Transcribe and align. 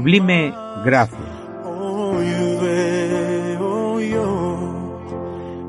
Sublime 0.00 0.54
gracia. 0.82 1.18
Hoy 1.62 2.24
veo 2.62 4.00
yo 4.00 4.96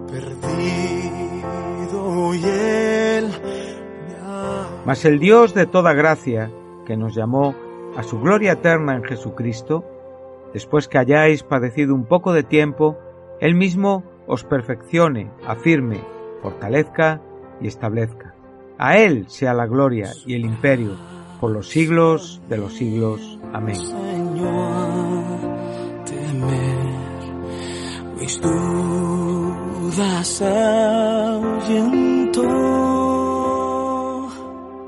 perdido 0.10 1.54
y 2.36 2.46
él 2.46 3.26
me 3.28 4.16
ha 4.24 4.70
Mas 4.86 5.04
el 5.04 5.20
Dios 5.20 5.54
de 5.54 5.66
toda 5.66 5.92
gracia, 5.92 6.50
que 6.86 6.96
nos 6.96 7.14
llamó 7.14 7.54
a 7.98 8.04
su 8.04 8.22
gloria 8.22 8.54
eterna 8.54 8.96
en 8.96 9.04
Jesucristo, 9.04 9.84
después 10.54 10.88
que 10.88 10.98
hayáis 10.98 11.44
padecido 11.44 11.94
un 11.94 12.06
poco 12.06 12.32
de 12.32 12.44
tiempo, 12.44 12.98
Él 13.42 13.54
mismo 13.54 14.06
os 14.28 14.46
perfeccione, 14.46 15.30
afirme, 15.46 16.00
fortalezca 16.42 17.20
y 17.60 17.68
establezca. 17.68 18.34
A 18.78 18.98
Él 18.98 19.26
sea 19.28 19.54
la 19.54 19.66
gloria 19.66 20.10
y 20.26 20.36
el 20.36 20.46
imperio 20.46 20.96
por 21.42 21.52
los 21.52 21.68
siglos 21.68 22.40
de 22.48 22.58
los 22.60 22.74
siglos. 22.76 23.40
Amén. 23.52 24.21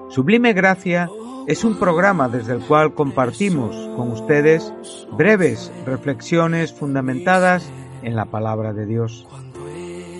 Sublime 0.09 0.53
Gracia 0.53 1.09
es 1.47 1.63
un 1.63 1.77
programa 1.77 2.29
desde 2.29 2.53
el 2.53 2.59
cual 2.59 2.93
compartimos 2.93 3.75
con 3.97 4.11
ustedes 4.11 4.73
breves 5.17 5.71
reflexiones 5.85 6.71
fundamentadas 6.71 7.69
en 8.03 8.15
la 8.15 8.25
palabra 8.25 8.73
de 8.73 8.85
Dios. 8.85 9.27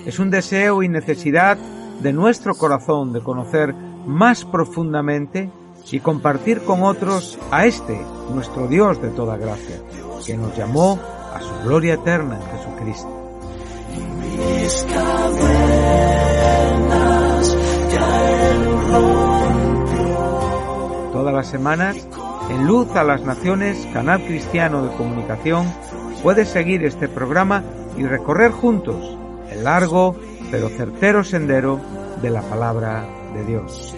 Es 0.05 0.19
un 0.19 0.31
deseo 0.31 0.83
y 0.83 0.89
necesidad 0.89 1.57
de 2.01 2.11
nuestro 2.11 2.55
corazón 2.55 3.13
de 3.13 3.21
conocer 3.21 3.73
más 4.05 4.43
profundamente 4.45 5.49
y 5.91 5.99
compartir 5.99 6.63
con 6.63 6.83
otros 6.83 7.37
a 7.51 7.65
este, 7.65 7.99
nuestro 8.33 8.67
Dios 8.67 9.01
de 9.01 9.09
toda 9.09 9.37
gracia, 9.37 9.79
que 10.25 10.35
nos 10.37 10.55
llamó 10.57 10.99
a 11.33 11.39
su 11.39 11.67
gloria 11.67 11.95
eterna 11.95 12.39
en 12.39 12.57
Jesucristo. 12.57 13.09
Todas 21.11 21.33
las 21.33 21.47
semanas, 21.47 22.07
en 22.49 22.65
Luz 22.65 22.95
a 22.95 23.03
las 23.03 23.21
Naciones, 23.21 23.87
canal 23.93 24.25
cristiano 24.25 24.83
de 24.83 24.95
comunicación, 24.95 25.71
puedes 26.23 26.49
seguir 26.49 26.83
este 26.85 27.07
programa 27.07 27.63
y 27.97 28.03
recorrer 28.03 28.51
juntos 28.51 29.17
el 29.51 29.63
largo 29.63 30.15
pero 30.49 30.69
certero 30.69 31.23
sendero 31.23 31.79
de 32.21 32.29
la 32.29 32.41
palabra 32.41 33.05
de 33.33 33.43
Dios. 33.45 33.95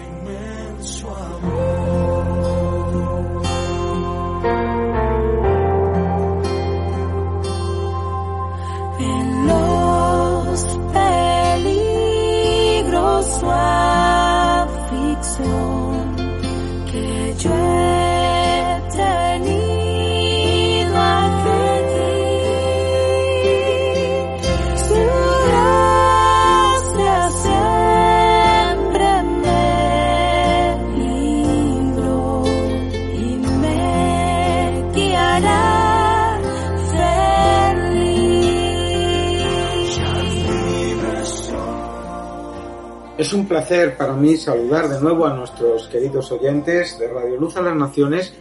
Es 43.26 43.32
un 43.32 43.48
placer 43.48 43.96
para 43.96 44.12
mí 44.12 44.36
saludar 44.36 44.88
de 44.88 45.00
nuevo 45.00 45.26
a 45.26 45.34
nuestros 45.34 45.88
queridos 45.88 46.30
oyentes 46.30 46.96
de 46.96 47.08
Radio 47.08 47.36
Luz 47.36 47.56
a 47.56 47.60
las 47.60 47.74
Naciones 47.74 48.32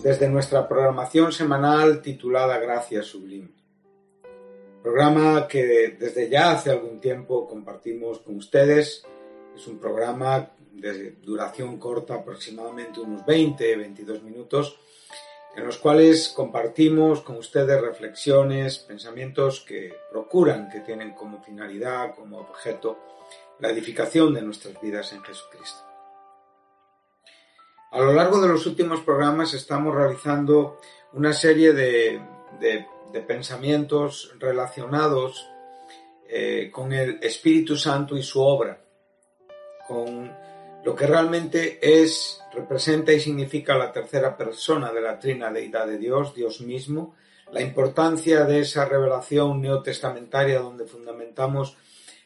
desde 0.00 0.28
nuestra 0.28 0.68
programación 0.68 1.32
semanal 1.32 2.00
titulada 2.00 2.56
Gracias 2.58 3.06
Sublime. 3.06 3.48
Programa 4.80 5.48
que 5.48 5.96
desde 5.98 6.28
ya 6.28 6.52
hace 6.52 6.70
algún 6.70 7.00
tiempo 7.00 7.48
compartimos 7.48 8.20
con 8.20 8.36
ustedes. 8.36 9.04
Es 9.56 9.66
un 9.66 9.80
programa 9.80 10.52
de 10.70 11.16
duración 11.20 11.76
corta, 11.76 12.14
aproximadamente 12.14 13.00
unos 13.00 13.22
20-22 13.22 14.22
minutos, 14.22 14.78
en 15.56 15.66
los 15.66 15.78
cuales 15.78 16.28
compartimos 16.28 17.22
con 17.22 17.38
ustedes 17.38 17.80
reflexiones, 17.80 18.78
pensamientos 18.78 19.64
que 19.66 19.92
procuran, 20.12 20.68
que 20.70 20.78
tienen 20.78 21.10
como 21.14 21.42
finalidad, 21.42 22.14
como 22.14 22.38
objeto, 22.38 23.17
la 23.60 23.70
edificación 23.70 24.34
de 24.34 24.42
nuestras 24.42 24.80
vidas 24.80 25.12
en 25.12 25.22
Jesucristo. 25.22 25.80
A 27.90 28.00
lo 28.00 28.12
largo 28.12 28.40
de 28.40 28.48
los 28.48 28.66
últimos 28.66 29.00
programas 29.00 29.54
estamos 29.54 29.94
realizando 29.94 30.78
una 31.14 31.32
serie 31.32 31.72
de, 31.72 32.20
de- 32.60 32.86
pensamientos 33.26 34.32
relacionados 34.38 35.48
eh, 36.28 36.70
con 36.70 36.92
el 36.92 37.18
Espíritu 37.20 37.76
Santo 37.76 38.16
y 38.16 38.22
su 38.22 38.40
obra, 38.40 38.80
con 39.88 40.30
lo 40.84 40.94
que 40.94 41.06
realmente 41.06 41.80
es, 41.80 42.40
representa 42.52 43.12
y 43.12 43.18
significa 43.18 43.76
la 43.76 43.90
tercera 43.90 44.36
persona 44.36 44.92
de 44.92 45.00
la 45.00 45.18
trina 45.18 45.50
deidad 45.50 45.86
de 45.88 45.98
Dios, 45.98 46.32
Dios 46.34 46.60
mismo, 46.60 47.16
la 47.50 47.60
importancia 47.60 48.44
de 48.44 48.60
esa 48.60 48.84
revelación 48.84 49.60
neotestamentaria 49.62 50.60
donde 50.60 50.84
fundamentamos 50.86 51.76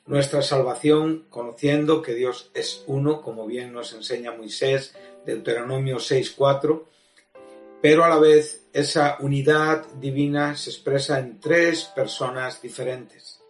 nuestra 0.07 0.43
salvación 0.43 1.27
conociendo 1.31 2.03
que 2.03 2.15
Dios 2.15 2.51
es 2.55 2.85
uno, 2.87 3.23
como 3.23 3.47
bien 3.47 3.73
nos 3.73 3.93
enseña 3.93 4.33
Moisés, 4.33 4.95
Deuteronomio 5.25 5.97
6.4, 5.97 6.85
pero 7.81 8.05
a 8.05 8.09
la 8.09 8.19
vez 8.19 8.67
esa 8.73 9.17
unidad 9.21 9.87
divina 10.01 10.57
se 10.57 10.71
expresa 10.71 11.19
en 11.19 11.41
tres 11.41 11.85
personas 11.85 12.63
diferentes, 12.63 13.41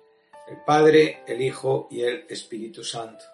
el 0.49 0.59
Padre, 0.67 1.23
el 1.27 1.41
Hijo 1.41 1.89
y 1.91 2.03
el 2.03 2.27
Espíritu 2.29 2.83
Santo. 2.83 3.25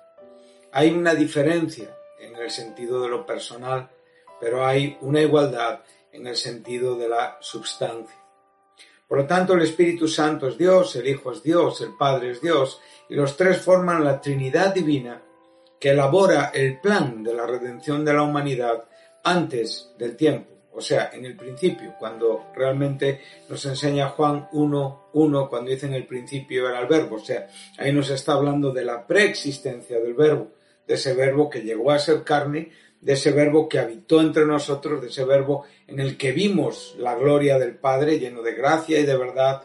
Hay 0.73 0.91
una 0.91 1.15
diferencia 1.15 1.97
en 2.21 2.37
el 2.37 2.51
sentido 2.51 3.03
de 3.03 3.09
lo 3.09 3.25
personal, 3.25 3.89
pero 4.41 4.67
hay 4.67 4.99
una 5.01 5.21
igualdad 5.21 5.81
en 6.13 6.27
el 6.27 6.37
sentido 6.37 6.97
de 6.97 7.09
la 7.09 7.39
substancia. 7.41 8.17
Por 9.09 9.19
lo 9.19 9.27
tanto, 9.27 9.55
el 9.55 9.63
Espíritu 9.63 10.07
Santo 10.07 10.49
es 10.49 10.59
Dios, 10.59 10.95
el 10.97 11.09
Hijo 11.09 11.33
es 11.33 11.43
Dios, 11.43 11.81
el 11.81 11.97
Padre 11.97 12.33
es 12.33 12.43
Dios, 12.43 12.81
y 13.09 13.15
los 13.15 13.37
tres 13.37 13.59
forman 13.59 14.05
la 14.05 14.21
Trinidad 14.21 14.75
Divina 14.75 15.23
que 15.81 15.91
elabora 15.91 16.51
el 16.53 16.81
plan 16.81 17.23
de 17.23 17.35
la 17.35 17.47
redención 17.47 18.05
de 18.05 18.13
la 18.13 18.23
humanidad 18.23 18.85
antes 19.25 19.95
del 19.99 20.17
tiempo, 20.17 20.59
o 20.73 20.81
sea, 20.81 21.11
en 21.13 21.25
el 21.25 21.37
principio, 21.37 21.95
cuando 21.99 22.53
realmente 22.55 23.21
nos 23.49 23.65
enseña 23.67 24.11
Juan 24.11 24.49
1, 24.53 25.11
1, 25.13 25.49
cuando 25.49 25.71
dice 25.71 25.87
en 25.87 25.95
el 25.95 26.07
principio 26.07 26.69
era 26.69 26.81
el 26.81 26.87
verbo, 26.87 27.17
o 27.17 27.19
sea, 27.19 27.49
ahí 27.79 27.93
nos 27.93 28.11
está 28.11 28.35
hablando 28.35 28.73
de 28.73 28.85
la 28.85 29.07
preexistencia 29.07 29.99
del 29.99 30.15
verbo, 30.15 30.53
de 30.87 30.95
ese 30.95 31.15
verbo 31.15 31.51
que 31.51 31.63
llegó 31.63 31.91
a 31.91 31.99
ser 31.99 32.23
carne, 32.23 32.71
de 33.01 33.13
ese 33.13 33.31
verbo 33.31 33.69
que 33.69 33.79
habitó 33.79 34.21
entre 34.21 34.45
nosotros, 34.45 35.01
de 35.01 35.09
ese 35.09 35.25
verbo 35.25 35.65
en 35.87 36.01
el 36.01 36.17
que 36.17 36.33
vimos 36.33 36.95
la 36.99 37.15
gloria 37.15 37.59
del 37.59 37.77
Padre 37.77 38.19
lleno 38.19 38.43
de 38.43 38.55
gracia 38.55 38.99
y 38.99 39.05
de 39.05 39.17
verdad, 39.17 39.63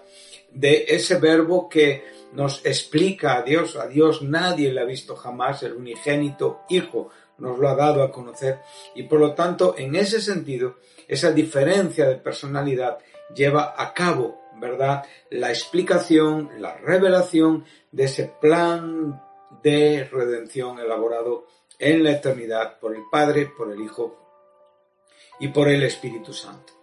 de 0.51 0.85
ese 0.87 1.17
verbo 1.17 1.67
que 1.67 2.03
nos 2.33 2.65
explica 2.65 3.37
a 3.37 3.41
Dios, 3.41 3.75
a 3.75 3.87
Dios 3.87 4.21
nadie 4.21 4.71
le 4.71 4.81
ha 4.81 4.85
visto 4.85 5.15
jamás, 5.15 5.63
el 5.63 5.73
unigénito 5.73 6.61
Hijo 6.69 7.09
nos 7.37 7.57
lo 7.57 7.69
ha 7.69 7.75
dado 7.75 8.03
a 8.03 8.11
conocer 8.11 8.59
y 8.95 9.03
por 9.03 9.19
lo 9.19 9.33
tanto 9.33 9.75
en 9.77 9.95
ese 9.95 10.21
sentido 10.21 10.77
esa 11.07 11.31
diferencia 11.31 12.07
de 12.07 12.15
personalidad 12.15 12.99
lleva 13.35 13.73
a 13.77 13.93
cabo, 13.93 14.41
¿verdad? 14.59 15.03
La 15.29 15.49
explicación, 15.49 16.49
la 16.59 16.77
revelación 16.77 17.65
de 17.91 18.05
ese 18.05 18.31
plan 18.39 19.21
de 19.63 20.07
redención 20.11 20.79
elaborado 20.79 21.47
en 21.79 22.03
la 22.03 22.11
eternidad 22.11 22.79
por 22.79 22.95
el 22.95 23.03
Padre, 23.11 23.51
por 23.57 23.71
el 23.71 23.81
Hijo 23.81 24.17
y 25.39 25.49
por 25.49 25.69
el 25.69 25.83
Espíritu 25.83 26.33
Santo. 26.33 26.73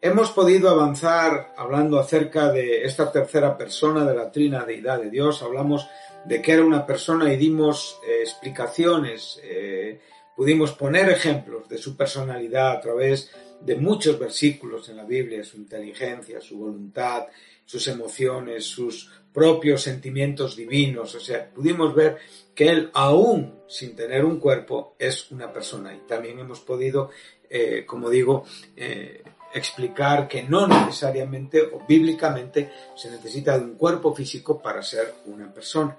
Hemos 0.00 0.30
podido 0.30 0.68
avanzar 0.68 1.54
hablando 1.56 1.98
acerca 1.98 2.52
de 2.52 2.84
esta 2.84 3.10
tercera 3.10 3.56
persona 3.56 4.04
de 4.04 4.14
la 4.14 4.30
trina 4.30 4.64
deidad 4.64 5.00
de 5.00 5.10
Dios. 5.10 5.42
Hablamos 5.42 5.88
de 6.24 6.42
que 6.42 6.52
era 6.52 6.64
una 6.64 6.86
persona 6.86 7.32
y 7.32 7.36
dimos 7.36 7.98
eh, 8.06 8.20
explicaciones 8.20 9.40
eh, 9.42 10.00
pudimos 10.36 10.72
poner 10.72 11.08
ejemplos 11.08 11.66
de 11.68 11.78
su 11.78 11.96
personalidad 11.96 12.72
a 12.72 12.80
través 12.80 13.30
de 13.62 13.74
muchos 13.74 14.18
versículos 14.18 14.88
en 14.90 14.98
la 14.98 15.04
Biblia, 15.04 15.42
su 15.42 15.56
inteligencia, 15.56 16.42
su 16.42 16.58
voluntad, 16.58 17.26
sus 17.66 17.86
emociones, 17.88 18.64
sus 18.64 19.10
propios 19.32 19.82
sentimientos 19.82 20.56
divinos. 20.56 21.14
O 21.14 21.20
sea, 21.20 21.50
pudimos 21.50 21.94
ver 21.94 22.16
que 22.54 22.70
Él, 22.70 22.90
aún 22.94 23.60
sin 23.68 23.94
tener 23.94 24.24
un 24.24 24.40
cuerpo, 24.40 24.94
es 24.98 25.30
una 25.30 25.52
persona. 25.52 25.94
Y 25.94 26.06
también 26.06 26.38
hemos 26.38 26.60
podido, 26.60 27.10
eh, 27.50 27.84
como 27.84 28.08
digo, 28.08 28.44
eh, 28.74 29.22
explicar 29.52 30.26
que 30.26 30.42
no 30.42 30.66
necesariamente 30.66 31.60
o 31.62 31.84
bíblicamente 31.86 32.70
se 32.94 33.10
necesita 33.10 33.58
de 33.58 33.64
un 33.64 33.74
cuerpo 33.74 34.14
físico 34.14 34.62
para 34.62 34.82
ser 34.82 35.14
una 35.26 35.52
persona. 35.52 35.98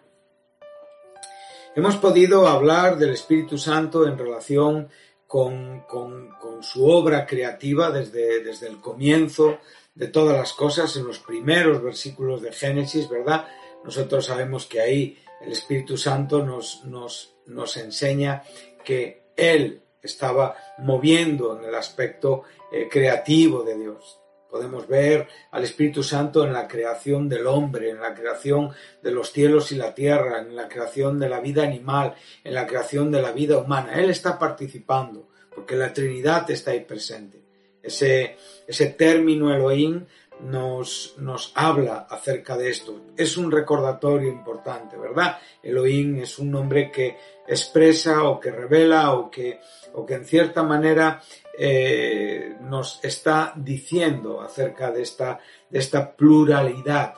Hemos 1.76 1.98
podido 1.98 2.48
hablar 2.48 2.98
del 2.98 3.12
Espíritu 3.12 3.58
Santo 3.60 4.08
en 4.08 4.18
relación 4.18 4.90
con, 5.28 5.82
con, 5.82 6.36
su 6.62 6.90
obra 6.90 7.28
creativa 7.28 7.92
desde, 7.92 8.44
desde 8.44 8.68
el 8.68 8.80
comienzo 8.80 9.60
de 9.94 10.08
todas 10.08 10.36
las 10.36 10.54
cosas 10.54 10.96
en 10.96 11.06
los 11.06 11.20
primeros 11.20 11.84
versículos 11.84 12.42
de 12.42 12.52
Génesis, 12.52 13.08
¿verdad? 13.08 13.48
Nosotros 13.84 14.26
sabemos 14.26 14.66
que 14.66 14.82
ahí 14.82 15.18
el 15.42 15.52
Espíritu 15.52 15.98
Santo 15.98 16.44
nos, 16.44 16.84
nos, 16.86 17.36
nos 17.46 17.78
enseña 17.78 18.44
que 18.84 19.32
Él 19.36 19.84
estaba 20.02 20.56
moviendo 20.80 21.58
en 21.58 21.66
el 21.66 21.76
aspecto 21.76 22.44
eh, 22.72 22.88
creativo 22.90 23.64
de 23.64 23.78
Dios. 23.78 24.20
Podemos 24.50 24.88
ver 24.88 25.28
al 25.52 25.64
Espíritu 25.64 26.04
Santo 26.04 26.44
en 26.46 26.54
la 26.54 26.68
creación 26.68 27.28
del 27.28 27.48
hombre, 27.48 27.90
en 27.90 28.00
la 28.00 28.14
creación 28.14 28.72
de 29.02 29.12
los 29.12 29.32
cielos 29.32 29.72
y 29.72 29.76
la 29.76 29.94
tierra, 29.94 30.40
en 30.40 30.56
la 30.56 30.68
creación 30.68 31.20
de 31.20 31.30
la 31.30 31.40
vida 31.40 31.64
animal, 31.64 32.16
en 32.44 32.54
la 32.54 32.66
creación 32.66 33.12
de 33.12 33.22
la 33.22 33.32
vida 33.32 33.58
humana. 33.58 33.94
Él 33.96 34.10
está 34.10 34.40
participando, 34.40 35.28
porque 35.54 35.76
la 35.76 35.94
Trinidad 35.94 36.50
está 36.50 36.72
ahí 36.72 36.82
presente. 36.82 37.44
Ese, 37.82 38.38
ese 38.68 38.88
término 38.88 39.54
Elohim 39.54 40.06
nos, 40.42 41.16
nos 41.18 41.52
habla 41.56 42.08
acerca 42.10 42.58
de 42.58 42.70
esto. 42.70 43.02
Es 43.16 43.38
un 43.38 43.52
recordatorio 43.52 44.30
importante, 44.30 44.98
¿verdad? 44.98 45.40
Elohim 45.64 46.20
es 46.20 46.38
un 46.40 46.52
nombre 46.52 46.92
que 46.92 47.18
expresa 47.48 48.24
o 48.24 48.40
que 48.40 48.52
revela 48.52 49.14
o 49.14 49.32
que, 49.32 49.60
o 49.94 50.06
que 50.06 50.16
en 50.16 50.26
cierta 50.26 50.64
manera 50.64 51.22
eh, 51.60 52.56
nos 52.62 53.00
está 53.04 53.54
diciendo 53.56 54.42
acerca 54.42 54.92
de 54.92 55.02
esta, 55.02 55.40
de 55.70 55.80
esta 55.80 56.16
pluralidad 56.16 57.16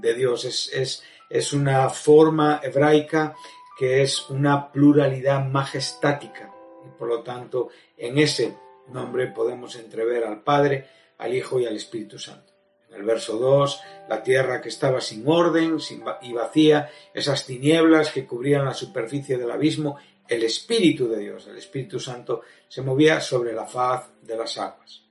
de 0.00 0.14
Dios. 0.14 0.44
Es, 0.44 0.70
es, 0.72 1.02
es 1.30 1.52
una 1.52 1.88
forma 1.88 2.60
hebraica 2.62 3.34
que 3.78 4.02
es 4.02 4.28
una 4.28 4.70
pluralidad 4.70 5.44
majestática. 5.46 6.52
Y 6.86 6.90
por 6.98 7.08
lo 7.08 7.22
tanto, 7.22 7.70
en 7.96 8.18
ese 8.18 8.54
nombre 8.88 9.28
podemos 9.28 9.76
entrever 9.76 10.24
al 10.24 10.42
Padre, 10.42 10.86
al 11.18 11.34
Hijo 11.34 11.58
y 11.58 11.66
al 11.66 11.76
Espíritu 11.76 12.18
Santo. 12.18 12.52
En 12.90 12.96
el 12.96 13.02
verso 13.02 13.38
2, 13.38 13.80
la 14.08 14.22
tierra 14.22 14.60
que 14.60 14.68
estaba 14.68 15.00
sin 15.00 15.26
orden 15.26 15.78
y 16.22 16.32
vacía, 16.32 16.90
esas 17.12 17.44
tinieblas 17.46 18.10
que 18.10 18.26
cubrían 18.26 18.64
la 18.64 18.74
superficie 18.74 19.36
del 19.36 19.50
abismo, 19.50 19.96
el 20.28 20.42
Espíritu 20.42 21.08
de 21.08 21.18
Dios, 21.18 21.46
el 21.46 21.58
Espíritu 21.58 22.00
Santo, 22.00 22.42
se 22.68 22.82
movía 22.82 23.20
sobre 23.20 23.52
la 23.52 23.66
faz 23.66 24.08
de 24.22 24.36
las 24.36 24.56
aguas. 24.58 25.02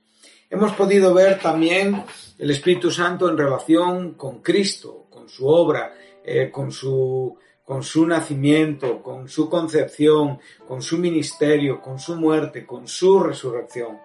Hemos 0.50 0.72
podido 0.74 1.12
ver 1.14 1.38
también 1.38 2.04
el 2.38 2.50
Espíritu 2.50 2.90
Santo 2.90 3.28
en 3.28 3.38
relación 3.38 4.14
con 4.14 4.42
Cristo, 4.42 5.06
con 5.10 5.28
su 5.28 5.46
obra, 5.48 5.94
eh, 6.24 6.50
con, 6.50 6.70
su, 6.70 7.36
con 7.64 7.82
su 7.82 8.06
nacimiento, 8.06 9.02
con 9.02 9.28
su 9.28 9.48
concepción, 9.48 10.38
con 10.66 10.82
su 10.82 10.98
ministerio, 10.98 11.80
con 11.80 11.98
su 11.98 12.16
muerte, 12.16 12.66
con 12.66 12.86
su 12.86 13.20
resurrección. 13.20 13.98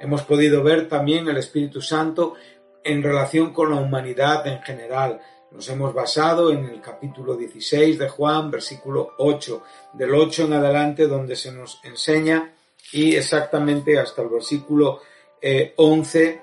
Hemos 0.00 0.22
podido 0.22 0.62
ver 0.62 0.88
también 0.88 1.28
el 1.28 1.36
Espíritu 1.36 1.80
Santo 1.80 2.34
en 2.82 3.02
relación 3.02 3.52
con 3.52 3.70
la 3.70 3.76
humanidad 3.76 4.46
en 4.46 4.62
general, 4.62 5.20
nos 5.54 5.68
hemos 5.68 5.94
basado 5.94 6.50
en 6.50 6.64
el 6.64 6.80
capítulo 6.80 7.36
16 7.36 7.96
de 7.96 8.08
Juan, 8.08 8.50
versículo 8.50 9.12
8, 9.18 9.62
del 9.92 10.12
8 10.12 10.46
en 10.46 10.52
adelante, 10.54 11.06
donde 11.06 11.36
se 11.36 11.52
nos 11.52 11.78
enseña 11.84 12.52
y 12.92 13.14
exactamente 13.14 13.96
hasta 13.96 14.22
el 14.22 14.28
versículo 14.30 15.00
11 15.76 16.24
eh, 16.24 16.40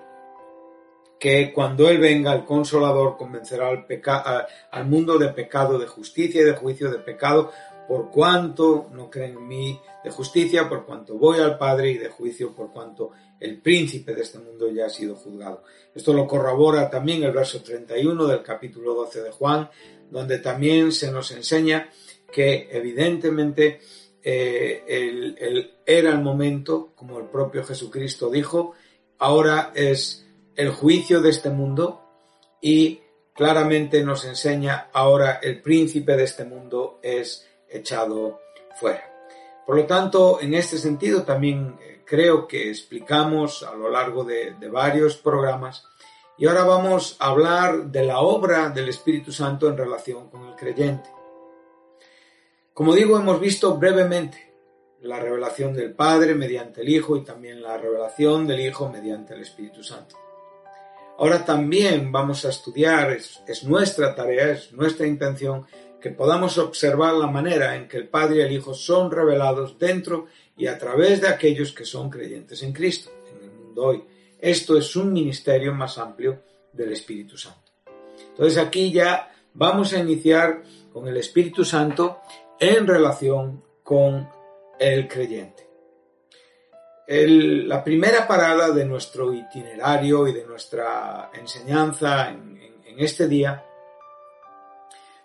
que 1.20 1.52
cuando 1.54 1.90
Él 1.90 2.00
venga, 2.00 2.34
el 2.34 2.46
consolador 2.46 3.18
convencerá 3.18 3.68
al, 3.68 3.86
al 4.72 4.86
mundo 4.86 5.18
de 5.18 5.28
pecado, 5.28 5.78
de 5.78 5.88
justicia 5.88 6.42
y 6.42 6.46
de 6.46 6.56
juicio 6.56 6.90
de 6.90 7.00
pecado, 7.00 7.52
por 7.92 8.10
cuanto 8.10 8.88
no 8.94 9.10
creen 9.10 9.34
en 9.34 9.48
mí, 9.50 9.82
de 10.02 10.10
justicia, 10.10 10.70
por 10.70 10.86
cuanto 10.86 11.16
voy 11.16 11.40
al 11.40 11.58
Padre, 11.58 11.92
y 11.92 11.98
de 11.98 12.08
juicio, 12.08 12.56
por 12.56 12.72
cuanto 12.72 13.12
el 13.38 13.60
príncipe 13.60 14.16
de 14.16 14.22
este 14.22 14.40
mundo 14.40 14.72
ya 14.72 14.86
ha 14.86 14.90
sido 14.90 15.14
juzgado. 15.18 15.66
Esto 15.94 16.14
lo 16.14 16.26
corrobora 16.26 16.90
también 16.90 17.22
el 17.22 17.34
verso 17.34 17.62
31 17.62 18.28
del 18.28 18.44
capítulo 18.44 18.94
12 18.94 19.24
de 19.24 19.32
Juan, 19.32 19.70
donde 20.10 20.40
también 20.40 20.94
se 20.94 21.12
nos 21.12 21.32
enseña 21.32 21.90
que 22.32 22.70
evidentemente 22.72 23.82
eh, 24.24 25.74
era 25.86 26.12
el 26.12 26.22
momento, 26.22 26.94
como 26.96 27.20
el 27.20 27.26
propio 27.26 27.66
Jesucristo 27.66 28.30
dijo, 28.30 28.72
ahora 29.18 29.74
es 29.76 30.26
el 30.56 30.70
juicio 30.70 31.20
de 31.20 31.30
este 31.30 31.50
mundo 31.50 32.02
y 32.62 33.02
claramente 33.34 34.02
nos 34.02 34.24
enseña 34.24 34.88
ahora 34.94 35.42
el 35.44 35.62
príncipe 35.62 36.16
de 36.16 36.24
este 36.24 36.46
mundo 36.46 37.02
es 37.04 37.51
echado 37.72 38.42
fuera. 38.80 39.04
Por 39.66 39.76
lo 39.76 39.86
tanto, 39.86 40.40
en 40.42 40.54
este 40.54 40.78
sentido 40.78 41.24
también 41.24 41.78
eh, 41.82 42.02
creo 42.06 42.48
que 42.48 42.70
explicamos 42.70 43.64
a 43.64 43.76
lo 43.76 43.90
largo 43.90 44.24
de, 44.24 44.56
de 44.60 44.70
varios 44.70 45.18
programas 45.18 45.86
y 46.38 46.48
ahora 46.48 46.64
vamos 46.64 47.18
a 47.20 47.28
hablar 47.28 47.86
de 47.86 48.04
la 48.04 48.20
obra 48.22 48.70
del 48.70 48.90
Espíritu 48.90 49.32
Santo 49.32 49.70
en 49.70 49.78
relación 49.78 50.30
con 50.30 50.48
el 50.48 50.56
creyente. 50.56 51.10
Como 52.74 52.96
digo, 52.96 53.18
hemos 53.18 53.40
visto 53.40 53.78
brevemente 53.78 54.52
la 55.02 55.20
revelación 55.20 55.74
del 55.74 55.94
Padre 55.94 56.34
mediante 56.36 56.82
el 56.82 56.90
Hijo 56.90 57.18
y 57.18 57.24
también 57.24 57.62
la 57.62 57.78
revelación 57.78 58.48
del 58.48 58.62
Hijo 58.62 58.90
mediante 58.90 59.34
el 59.34 59.42
Espíritu 59.42 59.84
Santo. 59.84 60.16
Ahora 61.18 61.46
también 61.46 62.12
vamos 62.12 62.46
a 62.46 62.50
estudiar, 62.50 63.12
es, 63.12 63.44
es 63.48 63.64
nuestra 63.64 64.16
tarea, 64.16 64.52
es 64.52 64.74
nuestra 64.74 65.06
intención, 65.06 65.68
que 66.02 66.10
podamos 66.10 66.58
observar 66.58 67.14
la 67.14 67.28
manera 67.28 67.76
en 67.76 67.88
que 67.88 67.98
el 67.98 68.08
Padre 68.10 68.38
y 68.38 68.42
el 68.42 68.52
Hijo 68.52 68.74
son 68.74 69.12
revelados 69.12 69.78
dentro 69.78 70.28
y 70.58 70.68
a 70.68 70.78
través 70.78 71.22
de 71.22 71.28
aquellos 71.28 71.72
que 71.72 71.86
son 71.86 72.10
creyentes 72.10 72.64
en 72.64 72.74
Cristo 72.74 73.12
en 73.32 73.44
el 73.44 73.52
mundo 73.52 73.84
hoy. 73.84 74.04
Esto 74.40 74.78
es 74.78 74.96
un 74.96 75.14
ministerio 75.14 75.74
más 75.74 75.98
amplio 76.00 76.42
del 76.74 76.92
Espíritu 76.92 77.38
Santo. 77.38 77.72
Entonces 78.30 78.58
aquí 78.58 78.92
ya 78.92 79.32
vamos 79.54 79.94
a 79.94 80.00
iniciar 80.00 80.64
con 80.92 81.08
el 81.08 81.18
Espíritu 81.18 81.64
Santo 81.64 82.22
en 82.60 82.88
relación 82.88 83.64
con 83.84 84.28
el 84.80 85.08
creyente. 85.08 85.70
La 87.08 87.84
primera 87.84 88.28
parada 88.28 88.72
de 88.72 88.86
nuestro 88.86 89.34
itinerario 89.34 90.28
y 90.28 90.34
de 90.34 90.46
nuestra 90.46 91.30
enseñanza 91.34 92.30
en, 92.30 92.58
en, 92.58 92.74
en 92.86 93.00
este 93.00 93.28
día 93.28 93.66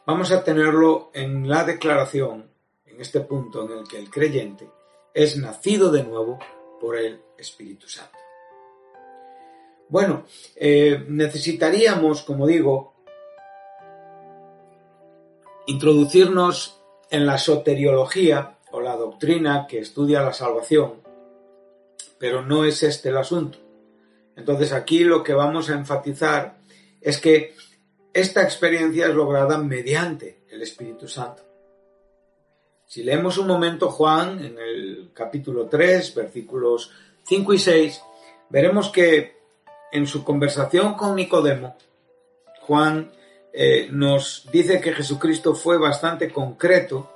vamos 0.06 0.30
a 0.30 0.44
tenerlo 0.44 1.10
en 1.12 1.48
la 1.48 1.64
declaración, 1.64 2.48
en 2.86 3.00
este 3.00 3.20
punto 3.20 3.64
en 3.64 3.78
el 3.78 3.88
que 3.88 3.98
el 3.98 4.08
creyente 4.08 4.70
es 5.12 5.36
nacido 5.36 5.90
de 5.90 6.04
nuevo 6.04 6.38
por 6.80 6.96
el 6.96 7.20
Espíritu 7.36 7.88
Santo. 7.88 8.16
Bueno, 9.88 10.24
eh, 10.54 11.04
necesitaríamos, 11.08 12.22
como 12.22 12.46
digo, 12.46 12.94
introducirnos 15.66 16.80
en 17.10 17.26
la 17.26 17.38
soteriología 17.38 18.58
o 18.70 18.80
la 18.80 18.96
doctrina 18.96 19.66
que 19.68 19.78
estudia 19.80 20.22
la 20.22 20.32
salvación, 20.32 21.02
pero 22.18 22.42
no 22.42 22.64
es 22.64 22.82
este 22.82 23.08
el 23.08 23.16
asunto. 23.16 23.58
Entonces 24.36 24.72
aquí 24.72 25.04
lo 25.04 25.22
que 25.22 25.34
vamos 25.34 25.70
a 25.70 25.74
enfatizar 25.74 26.58
es 27.00 27.20
que 27.20 27.54
esta 28.16 28.42
experiencia 28.42 29.08
es 29.08 29.14
lograda 29.14 29.58
mediante 29.58 30.40
el 30.48 30.62
Espíritu 30.62 31.06
Santo. 31.06 31.42
Si 32.86 33.02
leemos 33.02 33.36
un 33.36 33.46
momento 33.46 33.90
Juan 33.90 34.42
en 34.42 34.58
el 34.58 35.10
capítulo 35.12 35.66
3, 35.68 36.14
versículos 36.14 36.90
5 37.24 37.52
y 37.52 37.58
6, 37.58 38.02
veremos 38.48 38.88
que 38.88 39.36
en 39.92 40.06
su 40.06 40.24
conversación 40.24 40.94
con 40.94 41.14
Nicodemo, 41.14 41.76
Juan 42.62 43.12
eh, 43.52 43.88
nos 43.90 44.48
dice 44.50 44.80
que 44.80 44.94
Jesucristo 44.94 45.54
fue 45.54 45.76
bastante 45.76 46.32
concreto 46.32 47.12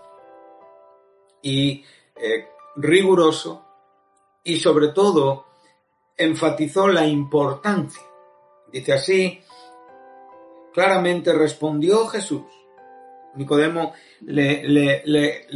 y 1.41 1.83
eh, 2.15 2.47
riguroso 2.77 3.65
y 4.45 4.59
sobre 4.59 4.89
todo 4.89 5.47
enfatizó 6.15 6.89
la 6.89 7.07
importancia. 7.07 8.03
Dice 8.71 8.93
así, 8.93 9.43
claramente 10.73 11.33
respondió 11.33 12.07
Jesús. 12.07 12.45
Nicodemo 13.35 13.93
le, 14.23 15.47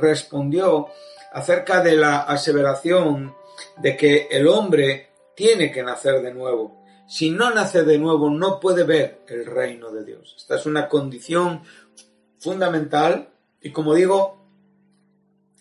respondió 0.00 0.88
acerca 1.32 1.82
de 1.82 1.96
la 1.96 2.20
aseveración 2.22 3.34
de 3.78 3.96
que 3.96 4.28
el 4.30 4.46
hombre 4.46 5.10
tiene 5.34 5.70
que 5.70 5.82
nacer 5.82 6.22
de 6.22 6.32
nuevo. 6.32 6.84
Si 7.08 7.30
no 7.30 7.50
nace 7.50 7.84
de 7.84 7.98
nuevo, 7.98 8.30
no 8.30 8.58
puede 8.58 8.84
ver 8.84 9.22
el 9.28 9.46
reino 9.46 9.90
de 9.90 10.04
Dios. 10.04 10.34
Esta 10.36 10.56
es 10.56 10.66
una 10.66 10.88
condición 10.88 11.62
fundamental 12.38 13.28
y 13.60 13.70
como 13.70 13.94
digo, 13.94 14.36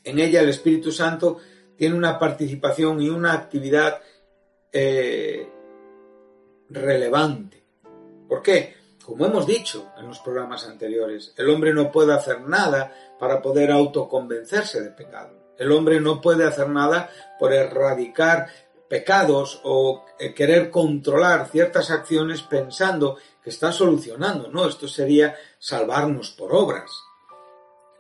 en 0.04 0.20
ella 0.20 0.42
el 0.42 0.50
Espíritu 0.50 0.92
Santo 0.92 1.40
tiene 1.76 1.96
una 1.96 2.20
participación 2.20 3.02
y 3.02 3.10
una 3.10 3.34
actividad 3.34 4.02
eh, 4.72 5.50
relevante. 6.70 7.64
¿Por 8.28 8.42
qué? 8.42 8.76
Como 9.06 9.28
hemos 9.28 9.46
dicho 9.46 9.92
en 10.00 10.08
los 10.08 10.18
programas 10.18 10.66
anteriores, 10.66 11.32
el 11.38 11.48
hombre 11.52 11.72
no 11.76 11.92
puede 11.92 12.12
hacer 12.12 12.42
nada 12.42 12.92
para 13.20 13.40
poder 13.40 13.70
autoconvencerse 13.70 14.82
de 14.82 14.90
pecado. 14.90 15.54
El 15.60 15.72
hombre 15.72 16.02
no 16.02 16.20
puede 16.20 16.44
hacer 16.44 16.68
nada 16.70 17.12
por 17.40 17.54
erradicar 17.54 18.48
pecados 18.90 19.62
o 19.64 20.06
eh, 20.18 20.34
querer 20.34 20.72
controlar 20.72 21.48
ciertas 21.50 21.92
acciones 21.92 22.42
pensando 22.42 23.18
que 23.44 23.52
está 23.52 23.72
solucionando. 23.72 24.50
No, 24.50 24.68
esto 24.68 24.88
sería 24.88 25.36
salvarnos 25.60 26.32
por 26.32 26.56
obras. 26.56 26.90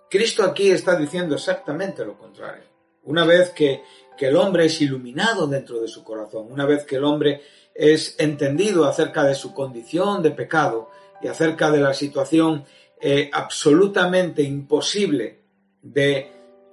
Cristo 0.09 0.43
aquí 0.43 0.71
está 0.71 0.95
diciendo 0.95 1.35
exactamente 1.35 2.03
lo 2.03 2.17
contrario. 2.17 2.63
Una 3.03 3.25
vez 3.25 3.51
que, 3.51 3.83
que 4.17 4.29
el 4.29 4.35
hombre 4.35 4.65
es 4.65 4.81
iluminado 4.81 5.45
dentro 5.45 5.79
de 5.79 5.87
su 5.87 6.03
corazón, 6.03 6.51
una 6.51 6.65
vez 6.65 6.83
que 6.83 6.95
el 6.95 7.03
hombre 7.03 7.43
es 7.75 8.15
entendido 8.17 8.85
acerca 8.85 9.23
de 9.23 9.35
su 9.35 9.53
condición 9.53 10.23
de 10.23 10.31
pecado 10.31 10.89
y 11.21 11.27
acerca 11.27 11.71
de 11.71 11.79
la 11.79 11.93
situación 11.93 12.65
eh, 13.01 13.29
absolutamente 13.31 14.41
imposible 14.41 15.39
de 15.81 16.31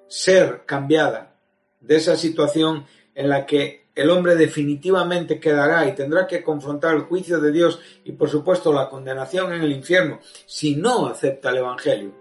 ser 0.08 0.62
cambiada, 0.64 1.36
de 1.80 1.96
esa 1.96 2.16
situación 2.16 2.86
en 3.14 3.28
la 3.28 3.44
que 3.44 3.82
el 3.94 4.08
hombre 4.10 4.36
definitivamente 4.36 5.38
quedará 5.38 5.86
y 5.86 5.94
tendrá 5.94 6.26
que 6.26 6.42
confrontar 6.42 6.94
el 6.94 7.02
juicio 7.02 7.40
de 7.40 7.52
Dios 7.52 7.80
y 8.04 8.12
por 8.12 8.30
supuesto 8.30 8.72
la 8.72 8.88
condenación 8.88 9.52
en 9.52 9.62
el 9.62 9.72
infierno 9.72 10.20
si 10.46 10.76
no 10.76 11.06
acepta 11.06 11.50
el 11.50 11.58
Evangelio. 11.58 12.14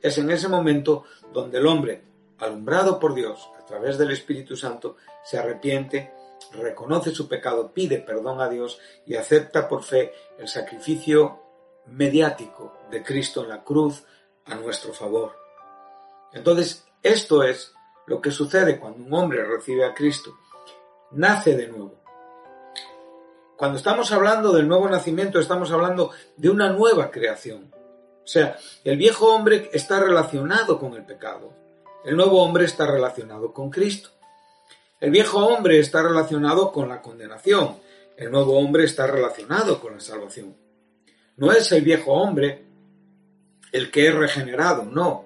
Es 0.00 0.16
en 0.18 0.30
ese 0.30 0.48
momento 0.48 1.04
donde 1.32 1.58
el 1.58 1.66
hombre, 1.66 2.02
alumbrado 2.38 2.98
por 2.98 3.14
Dios 3.14 3.50
a 3.58 3.66
través 3.66 3.98
del 3.98 4.12
Espíritu 4.12 4.56
Santo, 4.56 4.96
se 5.22 5.38
arrepiente, 5.38 6.12
reconoce 6.52 7.10
su 7.10 7.28
pecado, 7.28 7.72
pide 7.72 7.98
perdón 7.98 8.40
a 8.40 8.48
Dios 8.48 8.78
y 9.06 9.16
acepta 9.16 9.68
por 9.68 9.82
fe 9.82 10.12
el 10.38 10.48
sacrificio 10.48 11.43
mediático 11.86 12.72
de 12.90 13.02
Cristo 13.02 13.42
en 13.42 13.50
la 13.50 13.62
cruz 13.62 14.04
a 14.46 14.54
nuestro 14.54 14.92
favor. 14.92 15.36
Entonces, 16.32 16.84
esto 17.02 17.42
es 17.42 17.72
lo 18.06 18.20
que 18.20 18.30
sucede 18.30 18.78
cuando 18.78 19.04
un 19.04 19.14
hombre 19.14 19.44
recibe 19.44 19.84
a 19.84 19.94
Cristo. 19.94 20.36
Nace 21.12 21.56
de 21.56 21.68
nuevo. 21.68 21.94
Cuando 23.56 23.78
estamos 23.78 24.10
hablando 24.12 24.52
del 24.52 24.66
nuevo 24.66 24.88
nacimiento, 24.88 25.38
estamos 25.38 25.70
hablando 25.70 26.10
de 26.36 26.50
una 26.50 26.70
nueva 26.70 27.10
creación. 27.10 27.72
O 27.72 28.26
sea, 28.26 28.56
el 28.82 28.96
viejo 28.96 29.32
hombre 29.34 29.70
está 29.72 30.00
relacionado 30.00 30.78
con 30.78 30.94
el 30.94 31.04
pecado. 31.04 31.52
El 32.04 32.16
nuevo 32.16 32.42
hombre 32.42 32.64
está 32.64 32.86
relacionado 32.86 33.52
con 33.52 33.70
Cristo. 33.70 34.10
El 35.00 35.10
viejo 35.10 35.46
hombre 35.46 35.78
está 35.78 36.02
relacionado 36.02 36.72
con 36.72 36.88
la 36.88 37.00
condenación. 37.00 37.78
El 38.16 38.30
nuevo 38.30 38.58
hombre 38.58 38.84
está 38.84 39.06
relacionado 39.06 39.80
con 39.80 39.94
la 39.94 40.00
salvación. 40.00 40.63
No 41.36 41.50
es 41.52 41.70
el 41.72 41.82
viejo 41.82 42.12
hombre 42.12 42.64
el 43.72 43.90
que 43.90 44.06
es 44.06 44.14
regenerado, 44.14 44.84
no. 44.84 45.24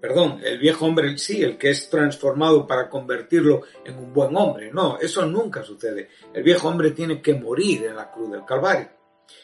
Perdón, 0.00 0.40
el 0.44 0.58
viejo 0.58 0.86
hombre 0.86 1.18
sí, 1.18 1.42
el 1.42 1.58
que 1.58 1.70
es 1.70 1.90
transformado 1.90 2.66
para 2.66 2.88
convertirlo 2.88 3.62
en 3.84 3.98
un 3.98 4.14
buen 4.14 4.34
hombre. 4.36 4.70
No, 4.72 4.98
eso 4.98 5.26
nunca 5.26 5.62
sucede. 5.62 6.08
El 6.32 6.42
viejo 6.42 6.68
hombre 6.68 6.92
tiene 6.92 7.20
que 7.20 7.34
morir 7.34 7.84
en 7.84 7.96
la 7.96 8.10
cruz 8.10 8.30
del 8.30 8.44
Calvario. 8.44 8.88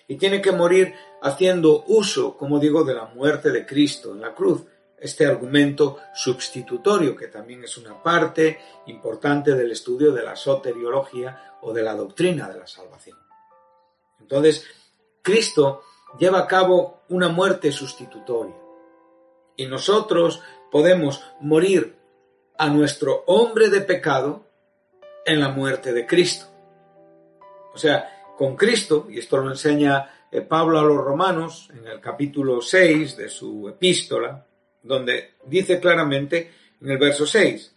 Y 0.08 0.16
tiene 0.16 0.40
que 0.40 0.52
morir 0.52 0.94
haciendo 1.22 1.84
uso, 1.88 2.36
como 2.36 2.58
digo, 2.58 2.84
de 2.84 2.94
la 2.94 3.06
muerte 3.06 3.50
de 3.50 3.66
Cristo 3.66 4.12
en 4.12 4.20
la 4.20 4.34
cruz. 4.34 4.62
Este 4.98 5.26
argumento 5.26 5.98
sustitutorio, 6.14 7.14
que 7.14 7.26
también 7.26 7.64
es 7.64 7.76
una 7.76 8.02
parte 8.02 8.58
importante 8.86 9.54
del 9.54 9.72
estudio 9.72 10.12
de 10.12 10.22
la 10.22 10.36
soteriología 10.36 11.58
o 11.62 11.72
de 11.72 11.82
la 11.82 11.94
doctrina 11.94 12.48
de 12.48 12.60
la 12.60 12.66
salvación. 12.66 13.18
Entonces, 14.20 14.64
Cristo 15.20 15.82
lleva 16.18 16.40
a 16.40 16.46
cabo 16.46 17.02
una 17.08 17.28
muerte 17.28 17.72
sustitutoria. 17.72 18.54
Y 19.56 19.66
nosotros 19.66 20.42
podemos 20.70 21.22
morir 21.40 21.96
a 22.58 22.68
nuestro 22.68 23.24
hombre 23.26 23.68
de 23.68 23.80
pecado 23.80 24.46
en 25.24 25.40
la 25.40 25.48
muerte 25.48 25.92
de 25.92 26.06
Cristo. 26.06 26.46
O 27.74 27.78
sea, 27.78 28.24
con 28.36 28.56
Cristo, 28.56 29.06
y 29.10 29.18
esto 29.18 29.38
lo 29.38 29.50
enseña 29.50 30.26
eh, 30.30 30.40
Pablo 30.40 30.78
a 30.78 30.82
los 30.82 30.98
romanos 30.98 31.70
en 31.74 31.86
el 31.86 32.00
capítulo 32.00 32.60
6 32.60 33.16
de 33.16 33.28
su 33.28 33.68
epístola, 33.68 34.46
donde 34.82 35.34
dice 35.46 35.80
claramente 35.80 36.52
en 36.80 36.90
el 36.90 36.98
verso 36.98 37.26
6, 37.26 37.74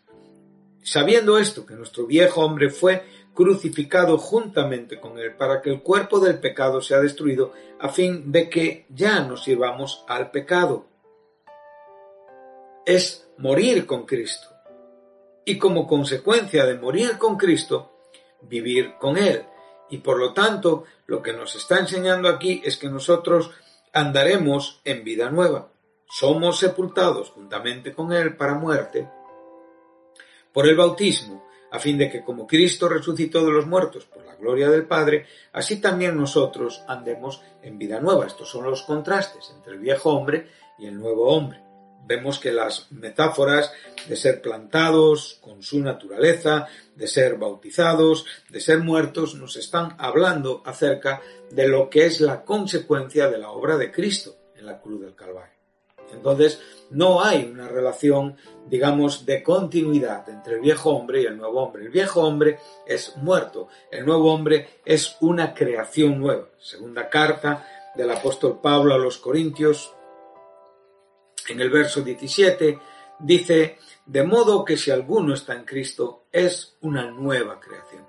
sabiendo 0.83 1.37
esto, 1.37 1.65
que 1.65 1.75
nuestro 1.75 2.05
viejo 2.05 2.41
hombre 2.41 2.69
fue 2.69 3.03
crucificado 3.33 4.17
juntamente 4.17 4.99
con 4.99 5.17
él 5.17 5.35
para 5.35 5.61
que 5.61 5.69
el 5.69 5.81
cuerpo 5.81 6.19
del 6.19 6.39
pecado 6.39 6.81
sea 6.81 6.99
destruido, 6.99 7.53
a 7.79 7.89
fin 7.89 8.31
de 8.31 8.49
que 8.49 8.85
ya 8.89 9.21
no 9.21 9.37
sirvamos 9.37 10.03
al 10.07 10.31
pecado. 10.31 10.87
Es 12.85 13.29
morir 13.37 13.85
con 13.85 14.05
Cristo. 14.05 14.49
Y 15.45 15.57
como 15.57 15.87
consecuencia 15.87 16.65
de 16.65 16.75
morir 16.75 17.17
con 17.17 17.37
Cristo, 17.37 17.91
vivir 18.41 18.95
con 18.99 19.17
Él. 19.17 19.45
Y 19.89 19.99
por 19.99 20.19
lo 20.19 20.33
tanto, 20.33 20.83
lo 21.05 21.21
que 21.21 21.33
nos 21.33 21.55
está 21.55 21.79
enseñando 21.79 22.29
aquí 22.29 22.61
es 22.63 22.77
que 22.77 22.89
nosotros 22.89 23.51
andaremos 23.93 24.81
en 24.83 25.03
vida 25.03 25.29
nueva. 25.29 25.71
Somos 26.07 26.59
sepultados 26.59 27.29
juntamente 27.29 27.93
con 27.93 28.11
Él 28.11 28.35
para 28.35 28.55
muerte 28.55 29.09
por 30.53 30.67
el 30.67 30.75
bautismo 30.75 31.45
a 31.71 31.79
fin 31.79 31.97
de 31.97 32.09
que 32.09 32.23
como 32.23 32.47
Cristo 32.47 32.89
resucitó 32.89 33.45
de 33.45 33.51
los 33.51 33.67
muertos 33.67 34.05
por 34.05 34.25
la 34.25 34.35
gloria 34.35 34.69
del 34.69 34.85
Padre, 34.85 35.25
así 35.53 35.81
también 35.81 36.17
nosotros 36.17 36.83
andemos 36.87 37.41
en 37.61 37.77
vida 37.77 37.99
nueva. 37.99 38.25
Estos 38.25 38.49
son 38.49 38.65
los 38.65 38.83
contrastes 38.83 39.53
entre 39.55 39.73
el 39.73 39.79
viejo 39.79 40.11
hombre 40.11 40.47
y 40.77 40.87
el 40.87 40.97
nuevo 40.97 41.27
hombre. 41.29 41.61
Vemos 42.05 42.39
que 42.39 42.51
las 42.51 42.91
metáforas 42.91 43.71
de 44.07 44.15
ser 44.15 44.41
plantados 44.41 45.37
con 45.41 45.61
su 45.61 45.79
naturaleza, 45.79 46.67
de 46.95 47.07
ser 47.07 47.37
bautizados, 47.37 48.25
de 48.49 48.59
ser 48.61 48.79
muertos, 48.79 49.35
nos 49.35 49.57
están 49.57 49.95
hablando 49.99 50.63
acerca 50.65 51.21
de 51.51 51.67
lo 51.67 51.89
que 51.89 52.05
es 52.05 52.19
la 52.19 52.43
consecuencia 52.43 53.29
de 53.29 53.37
la 53.37 53.51
obra 53.51 53.77
de 53.77 53.91
Cristo 53.91 54.37
en 54.55 54.65
la 54.65 54.79
cruz 54.79 55.01
del 55.01 55.13
Calvario. 55.13 55.58
Entonces, 56.13 56.59
no 56.91 57.23
hay 57.23 57.45
una 57.45 57.67
relación, 57.67 58.35
digamos, 58.67 59.25
de 59.25 59.43
continuidad 59.43 60.27
entre 60.29 60.55
el 60.55 60.61
viejo 60.61 60.91
hombre 60.91 61.21
y 61.21 61.25
el 61.25 61.37
nuevo 61.37 61.61
hombre. 61.61 61.83
El 61.83 61.89
viejo 61.89 62.21
hombre 62.21 62.59
es 62.85 63.15
muerto, 63.17 63.67
el 63.91 64.05
nuevo 64.05 64.33
hombre 64.33 64.81
es 64.85 65.17
una 65.21 65.53
creación 65.53 66.19
nueva. 66.19 66.47
Segunda 66.57 67.09
carta 67.09 67.67
del 67.95 68.09
apóstol 68.11 68.59
Pablo 68.61 68.93
a 68.93 68.97
los 68.97 69.17
Corintios, 69.17 69.93
en 71.47 71.59
el 71.61 71.69
verso 71.69 72.01
17, 72.01 72.79
dice, 73.19 73.77
de 74.05 74.23
modo 74.23 74.63
que 74.65 74.77
si 74.77 74.91
alguno 74.91 75.33
está 75.33 75.53
en 75.53 75.65
Cristo, 75.65 76.23
es 76.31 76.77
una 76.81 77.09
nueva 77.11 77.59
creación. 77.59 78.07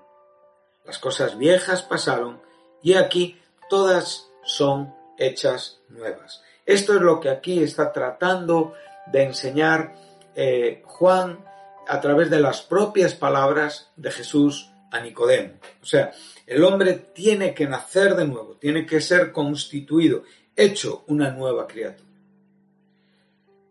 Las 0.85 0.99
cosas 0.99 1.37
viejas 1.39 1.83
pasaron 1.83 2.41
y 2.83 2.95
aquí 2.95 3.41
todas 3.69 4.31
son 4.43 4.95
hechas 5.19 5.81
nuevas. 5.89 6.43
Esto 6.71 6.95
es 6.95 7.01
lo 7.01 7.19
que 7.19 7.31
aquí 7.31 7.65
está 7.65 7.93
tratando 7.93 8.75
de 9.11 9.25
enseñar 9.25 9.93
eh, 10.37 10.85
Juan 10.85 11.45
a 11.89 12.01
través 12.01 12.31
de 12.31 12.39
las 12.39 12.63
propias 12.63 13.13
palabras 13.13 13.91
de 13.97 14.13
Jesús 14.13 14.71
a 14.93 15.01
Nicodemo. 15.01 15.55
O 15.83 15.85
sea, 15.85 16.13
el 16.47 16.63
hombre 16.63 16.93
tiene 17.13 17.55
que 17.55 17.67
nacer 17.67 18.15
de 18.15 18.25
nuevo, 18.25 18.55
tiene 18.55 18.87
que 18.87 19.01
ser 19.01 19.33
constituido, 19.33 20.23
hecho 20.55 21.03
una 21.09 21.33
nueva 21.33 21.67
criatura. 21.67 22.09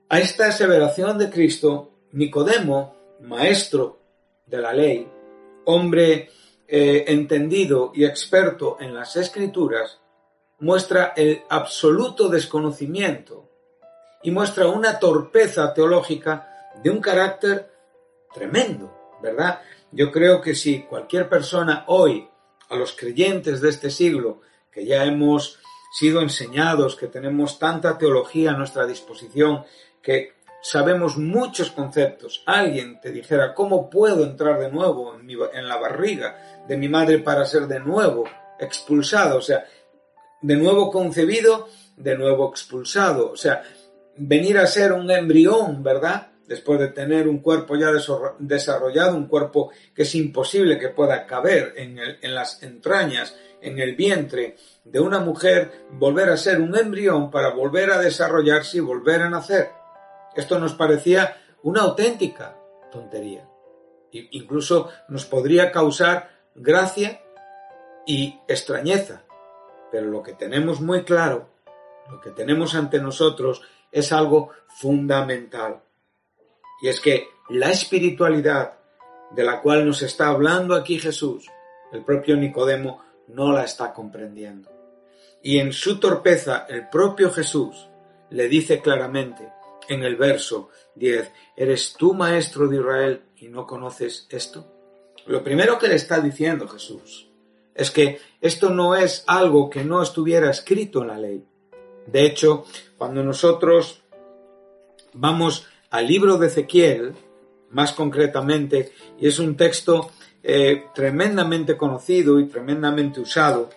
A 0.09 0.19
esta 0.19 0.47
aseveración 0.47 1.17
de 1.17 1.29
Cristo, 1.29 1.91
Nicodemo, 2.11 2.97
maestro 3.21 3.97
de 4.45 4.57
la 4.57 4.73
ley, 4.73 5.07
hombre 5.63 6.31
eh, 6.67 7.05
entendido 7.07 7.93
y 7.95 8.03
experto 8.03 8.75
en 8.81 8.93
las 8.93 9.15
escrituras, 9.15 9.99
muestra 10.59 11.13
el 11.15 11.43
absoluto 11.49 12.29
desconocimiento 12.29 13.49
y 14.23 14.31
muestra 14.31 14.67
una 14.67 14.99
torpeza 14.99 15.73
teológica 15.73 16.71
de 16.83 16.89
un 16.89 16.99
carácter 16.99 17.71
tremendo, 18.33 19.17
¿verdad? 19.21 19.61
Yo 19.91 20.11
creo 20.11 20.41
que 20.41 20.55
si 20.55 20.83
cualquier 20.83 21.29
persona 21.29 21.85
hoy, 21.87 22.27
a 22.69 22.75
los 22.75 22.93
creyentes 22.93 23.61
de 23.61 23.69
este 23.69 23.89
siglo, 23.89 24.41
que 24.71 24.85
ya 24.85 25.05
hemos 25.05 25.59
sido 25.91 26.21
enseñados, 26.21 26.95
que 26.95 27.07
tenemos 27.07 27.57
tanta 27.57 27.97
teología 27.97 28.51
a 28.51 28.57
nuestra 28.57 28.85
disposición, 28.85 29.63
que 30.01 30.33
sabemos 30.61 31.17
muchos 31.17 31.71
conceptos. 31.71 32.43
Alguien 32.45 32.99
te 33.01 33.11
dijera, 33.11 33.55
¿cómo 33.55 33.89
puedo 33.89 34.23
entrar 34.23 34.59
de 34.59 34.71
nuevo 34.71 35.15
en, 35.15 35.25
mi, 35.25 35.33
en 35.53 35.67
la 35.67 35.77
barriga 35.77 36.63
de 36.67 36.77
mi 36.77 36.87
madre 36.87 37.19
para 37.19 37.45
ser 37.45 37.67
de 37.67 37.79
nuevo 37.79 38.25
expulsado? 38.59 39.37
O 39.37 39.41
sea, 39.41 39.65
de 40.41 40.55
nuevo 40.55 40.91
concebido, 40.91 41.67
de 41.97 42.17
nuevo 42.17 42.49
expulsado. 42.49 43.31
O 43.31 43.37
sea, 43.37 43.63
venir 44.17 44.57
a 44.57 44.67
ser 44.67 44.93
un 44.93 45.09
embrión, 45.11 45.83
¿verdad? 45.83 46.27
Después 46.47 46.79
de 46.79 46.87
tener 46.89 47.27
un 47.27 47.39
cuerpo 47.39 47.75
ya 47.75 47.91
desarrollado, 48.39 49.15
un 49.15 49.27
cuerpo 49.27 49.71
que 49.93 50.03
es 50.03 50.15
imposible 50.15 50.79
que 50.79 50.89
pueda 50.89 51.27
caber 51.27 51.73
en, 51.77 51.99
en 51.99 52.35
las 52.35 52.63
entrañas, 52.63 53.35
en 53.61 53.79
el 53.79 53.95
vientre 53.95 54.55
de 54.83 54.99
una 54.99 55.19
mujer, 55.19 55.85
volver 55.91 56.29
a 56.29 56.37
ser 56.37 56.59
un 56.59 56.75
embrión 56.75 57.29
para 57.29 57.49
volver 57.49 57.91
a 57.91 57.99
desarrollarse 57.99 58.77
y 58.77 58.81
volver 58.81 59.21
a 59.21 59.29
nacer. 59.29 59.69
Esto 60.35 60.57
nos 60.59 60.73
parecía 60.73 61.37
una 61.63 61.81
auténtica 61.81 62.55
tontería. 62.91 63.47
Incluso 64.11 64.89
nos 65.07 65.25
podría 65.25 65.71
causar 65.71 66.29
gracia 66.55 67.21
y 68.07 68.39
extrañeza. 68.47 69.23
Pero 69.91 70.07
lo 70.07 70.21
que 70.21 70.33
tenemos 70.33 70.81
muy 70.81 71.03
claro, 71.03 71.49
lo 72.09 72.21
que 72.21 72.31
tenemos 72.31 72.75
ante 72.75 72.99
nosotros, 72.99 73.61
es 73.91 74.11
algo 74.11 74.49
fundamental. 74.67 75.81
Y 76.81 76.87
es 76.87 76.99
que 76.99 77.27
la 77.49 77.71
espiritualidad 77.71 78.73
de 79.31 79.43
la 79.43 79.61
cual 79.61 79.85
nos 79.85 80.01
está 80.01 80.27
hablando 80.27 80.75
aquí 80.75 80.99
Jesús, 80.99 81.47
el 81.91 82.03
propio 82.03 82.35
Nicodemo 82.35 83.03
no 83.27 83.51
la 83.51 83.63
está 83.63 83.93
comprendiendo. 83.93 84.69
Y 85.41 85.59
en 85.59 85.71
su 85.73 85.99
torpeza 85.99 86.65
el 86.67 86.89
propio 86.89 87.31
Jesús 87.31 87.89
le 88.29 88.47
dice 88.47 88.81
claramente 88.81 89.51
en 89.87 90.03
el 90.03 90.15
verso 90.15 90.69
10, 90.95 91.31
¿eres 91.55 91.93
tú 91.97 92.13
maestro 92.13 92.67
de 92.67 92.77
Israel 92.77 93.21
y 93.37 93.47
no 93.47 93.65
conoces 93.65 94.27
esto? 94.29 94.65
Lo 95.25 95.43
primero 95.43 95.77
que 95.79 95.87
le 95.87 95.95
está 95.95 96.19
diciendo 96.19 96.67
Jesús 96.67 97.28
es 97.79 97.91
que 97.91 98.19
esto 98.41 98.69
no 98.69 98.93
es 98.93 99.23
algo 99.25 99.69
que 99.69 99.85
no 99.85 100.03
estuviera 100.03 100.51
escrito 100.51 101.01
en 101.01 101.07
la 101.07 101.17
ley. 101.17 101.45
De 102.05 102.25
hecho, 102.25 102.65
cuando 102.97 103.23
nosotros 103.23 104.01
vamos 105.13 105.65
al 105.89 106.05
libro 106.05 106.37
de 106.37 106.47
Ezequiel, 106.47 107.13
más 107.69 107.93
concretamente, 107.93 108.91
y 109.17 109.27
es 109.27 109.39
un 109.39 109.55
texto 109.55 110.11
eh, 110.43 110.87
tremendamente 110.93 111.77
conocido 111.77 112.39
y 112.39 112.47
tremendamente 112.47 113.21
usado 113.21 113.69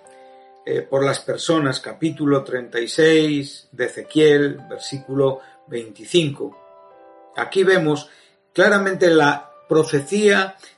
eh, 0.67 0.83
por 0.83 1.05
las 1.05 1.21
personas, 1.21 1.79
capítulo 1.79 2.43
36 2.43 3.69
de 3.71 3.85
Ezequiel, 3.85 4.59
versículo 4.69 5.39
25. 5.69 7.33
Aquí 7.37 7.63
vemos 7.63 8.11
claramente 8.53 9.11
la 9.11 9.49
profecía 9.69 10.57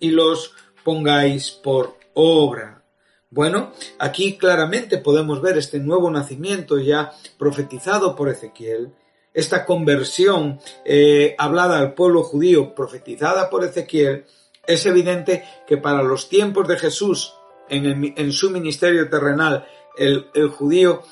y 0.00 0.10
los 0.10 0.54
pongáis 0.84 1.50
por 1.50 1.96
obra. 2.14 2.82
Bueno, 3.30 3.72
aquí 3.98 4.38
claramente 4.38 4.98
podemos 4.98 5.42
ver 5.42 5.58
este 5.58 5.78
nuevo 5.78 6.10
nacimiento 6.10 6.78
ya 6.78 7.12
profetizado 7.38 8.16
por 8.16 8.30
Ezequiel, 8.30 8.92
esta 9.34 9.66
conversión 9.66 10.58
eh, 10.84 11.34
hablada 11.38 11.78
al 11.78 11.94
pueblo 11.94 12.22
judío, 12.22 12.74
profetizada 12.74 13.50
por 13.50 13.64
Ezequiel, 13.64 14.24
es 14.66 14.84
evidente 14.86 15.44
que 15.66 15.76
para 15.76 16.02
los 16.02 16.28
tiempos 16.28 16.66
de 16.66 16.78
Jesús, 16.78 17.34
en, 17.68 18.14
en 18.16 18.32
su 18.32 18.50
ministerio 18.50 19.08
terrenal, 19.08 19.66
el, 19.96 20.26
el 20.34 20.48
judío 20.48 21.02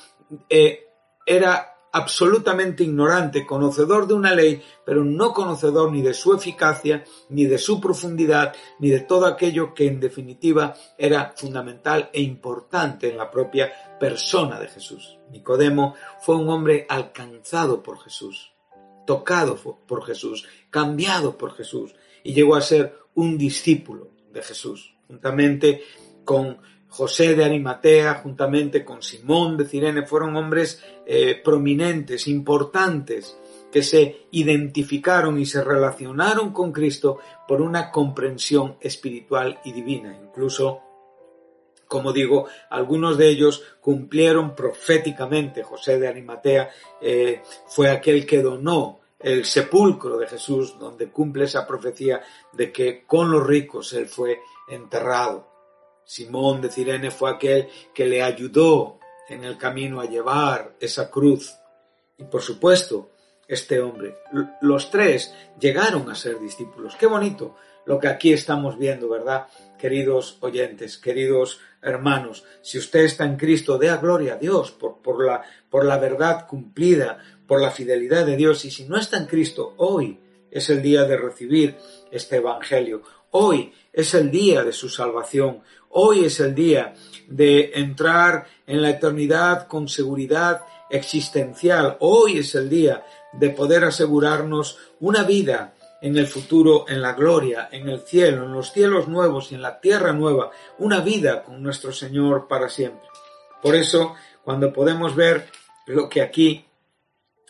eh, 0.49 0.87
era 1.25 1.76
absolutamente 1.97 2.83
ignorante, 2.83 3.45
conocedor 3.45 4.07
de 4.07 4.13
una 4.13 4.33
ley, 4.33 4.61
pero 4.85 5.03
no 5.03 5.33
conocedor 5.33 5.91
ni 5.91 6.01
de 6.01 6.13
su 6.13 6.33
eficacia, 6.33 7.03
ni 7.29 7.45
de 7.45 7.57
su 7.57 7.81
profundidad, 7.81 8.53
ni 8.79 8.89
de 8.89 9.01
todo 9.01 9.25
aquello 9.25 9.73
que 9.73 9.87
en 9.87 9.99
definitiva 9.99 10.75
era 10.97 11.33
fundamental 11.35 12.09
e 12.13 12.21
importante 12.21 13.09
en 13.09 13.17
la 13.17 13.29
propia 13.29 13.71
persona 13.99 14.59
de 14.59 14.67
Jesús. 14.67 15.17
Nicodemo 15.31 15.95
fue 16.21 16.35
un 16.35 16.49
hombre 16.49 16.85
alcanzado 16.87 17.81
por 17.81 17.99
Jesús, 17.99 18.53
tocado 19.05 19.55
por 19.87 20.05
Jesús, 20.05 20.47
cambiado 20.69 21.37
por 21.37 21.53
Jesús, 21.53 21.95
y 22.23 22.33
llegó 22.33 22.55
a 22.55 22.61
ser 22.61 22.97
un 23.15 23.37
discípulo 23.37 24.11
de 24.31 24.43
Jesús, 24.43 24.95
juntamente 25.07 25.81
con 26.23 26.59
José 26.89 27.35
de 27.35 27.43
Arimatea, 27.43 28.15
juntamente 28.15 28.83
con 28.85 29.01
Simón 29.01 29.57
de 29.57 29.65
Cirene, 29.65 30.05
fueron 30.05 30.35
hombres 30.35 30.81
eh, 31.05 31.39
prominentes, 31.43 32.27
importantes, 32.27 33.37
que 33.71 33.83
se 33.83 34.27
identificaron 34.31 35.39
y 35.39 35.45
se 35.45 35.63
relacionaron 35.63 36.51
con 36.51 36.71
Cristo 36.71 37.19
por 37.47 37.61
una 37.61 37.91
comprensión 37.91 38.77
espiritual 38.79 39.59
y 39.65 39.73
divina. 39.73 40.17
Incluso, 40.19 40.79
como 41.87 42.13
digo, 42.13 42.47
algunos 42.69 43.17
de 43.17 43.27
ellos 43.27 43.63
cumplieron 43.81 44.55
proféticamente. 44.55 45.63
José 45.63 45.99
de 45.99 46.07
Arimatea 46.07 46.69
eh, 47.01 47.41
fue 47.67 47.89
aquel 47.89 48.25
que 48.25 48.41
donó 48.41 48.99
el 49.19 49.45
sepulcro 49.45 50.17
de 50.17 50.27
Jesús, 50.27 50.77
donde 50.79 51.09
cumple 51.09 51.45
esa 51.45 51.67
profecía 51.67 52.21
de 52.53 52.71
que 52.71 53.03
con 53.05 53.31
los 53.31 53.45
ricos 53.45 53.91
él 53.93 54.07
fue 54.07 54.39
enterrado. 54.67 55.56
Simón 56.07 56.61
de 56.61 56.71
Cirene 56.71 57.11
fue 57.11 57.29
aquel 57.29 57.67
que 57.93 58.05
le 58.05 58.23
ayudó 58.23 58.97
en 59.27 59.43
el 59.43 59.57
camino 59.57 59.99
a 59.99 60.05
llevar 60.05 60.73
esa 60.79 61.11
cruz. 61.11 61.53
Y 62.17 62.23
por 62.23 62.41
supuesto, 62.41 63.11
este 63.45 63.81
hombre, 63.81 64.15
los 64.61 64.89
tres 64.89 65.33
llegaron 65.59 66.09
a 66.09 66.15
ser 66.15 66.39
discípulos. 66.39 66.95
Qué 66.95 67.07
bonito 67.07 67.57
lo 67.85 67.99
que 67.99 68.07
aquí 68.07 68.31
estamos 68.31 68.77
viendo, 68.77 69.09
¿verdad? 69.09 69.47
Queridos 69.77 70.37
oyentes, 70.39 70.97
queridos 70.97 71.59
hermanos, 71.81 72.45
si 72.61 72.77
usted 72.77 73.01
está 73.01 73.25
en 73.25 73.35
Cristo, 73.35 73.77
dé 73.77 73.95
gloria 73.97 74.33
a 74.33 74.37
Dios 74.37 74.71
por, 74.71 75.01
por, 75.01 75.25
la, 75.25 75.43
por 75.69 75.85
la 75.85 75.97
verdad 75.97 76.47
cumplida, 76.47 77.19
por 77.45 77.61
la 77.61 77.71
fidelidad 77.71 78.25
de 78.25 78.37
Dios. 78.37 78.63
Y 78.63 78.71
si 78.71 78.85
no 78.85 78.97
está 78.97 79.17
en 79.17 79.25
Cristo, 79.25 79.73
hoy 79.77 80.19
es 80.51 80.69
el 80.69 80.81
día 80.81 81.03
de 81.03 81.17
recibir 81.17 81.75
este 82.11 82.37
Evangelio. 82.37 83.03
Hoy 83.31 83.73
es 83.91 84.13
el 84.13 84.31
día 84.31 84.63
de 84.63 84.71
su 84.71 84.89
salvación. 84.89 85.61
Hoy 85.89 86.25
es 86.25 86.39
el 86.39 86.55
día 86.55 86.93
de 87.27 87.71
entrar 87.75 88.47
en 88.65 88.81
la 88.81 88.91
eternidad 88.91 89.67
con 89.67 89.87
seguridad 89.87 90.61
existencial. 90.89 91.97
Hoy 91.99 92.39
es 92.39 92.55
el 92.55 92.69
día 92.69 93.05
de 93.33 93.49
poder 93.49 93.83
asegurarnos 93.83 94.77
una 94.99 95.23
vida 95.23 95.73
en 96.01 96.17
el 96.17 96.27
futuro, 96.27 96.85
en 96.87 97.01
la 97.01 97.13
gloria, 97.13 97.69
en 97.71 97.89
el 97.89 98.01
cielo, 98.01 98.45
en 98.45 98.53
los 98.53 98.71
cielos 98.71 99.07
nuevos 99.07 99.51
y 99.51 99.55
en 99.55 99.61
la 99.61 99.79
tierra 99.79 100.13
nueva, 100.13 100.51
una 100.77 101.01
vida 101.01 101.43
con 101.43 101.61
nuestro 101.61 101.91
Señor 101.91 102.47
para 102.47 102.69
siempre. 102.69 103.07
Por 103.61 103.75
eso, 103.75 104.15
cuando 104.43 104.71
podemos 104.71 105.15
ver 105.15 105.47
lo 105.87 106.07
que 106.07 106.21
aquí 106.21 106.65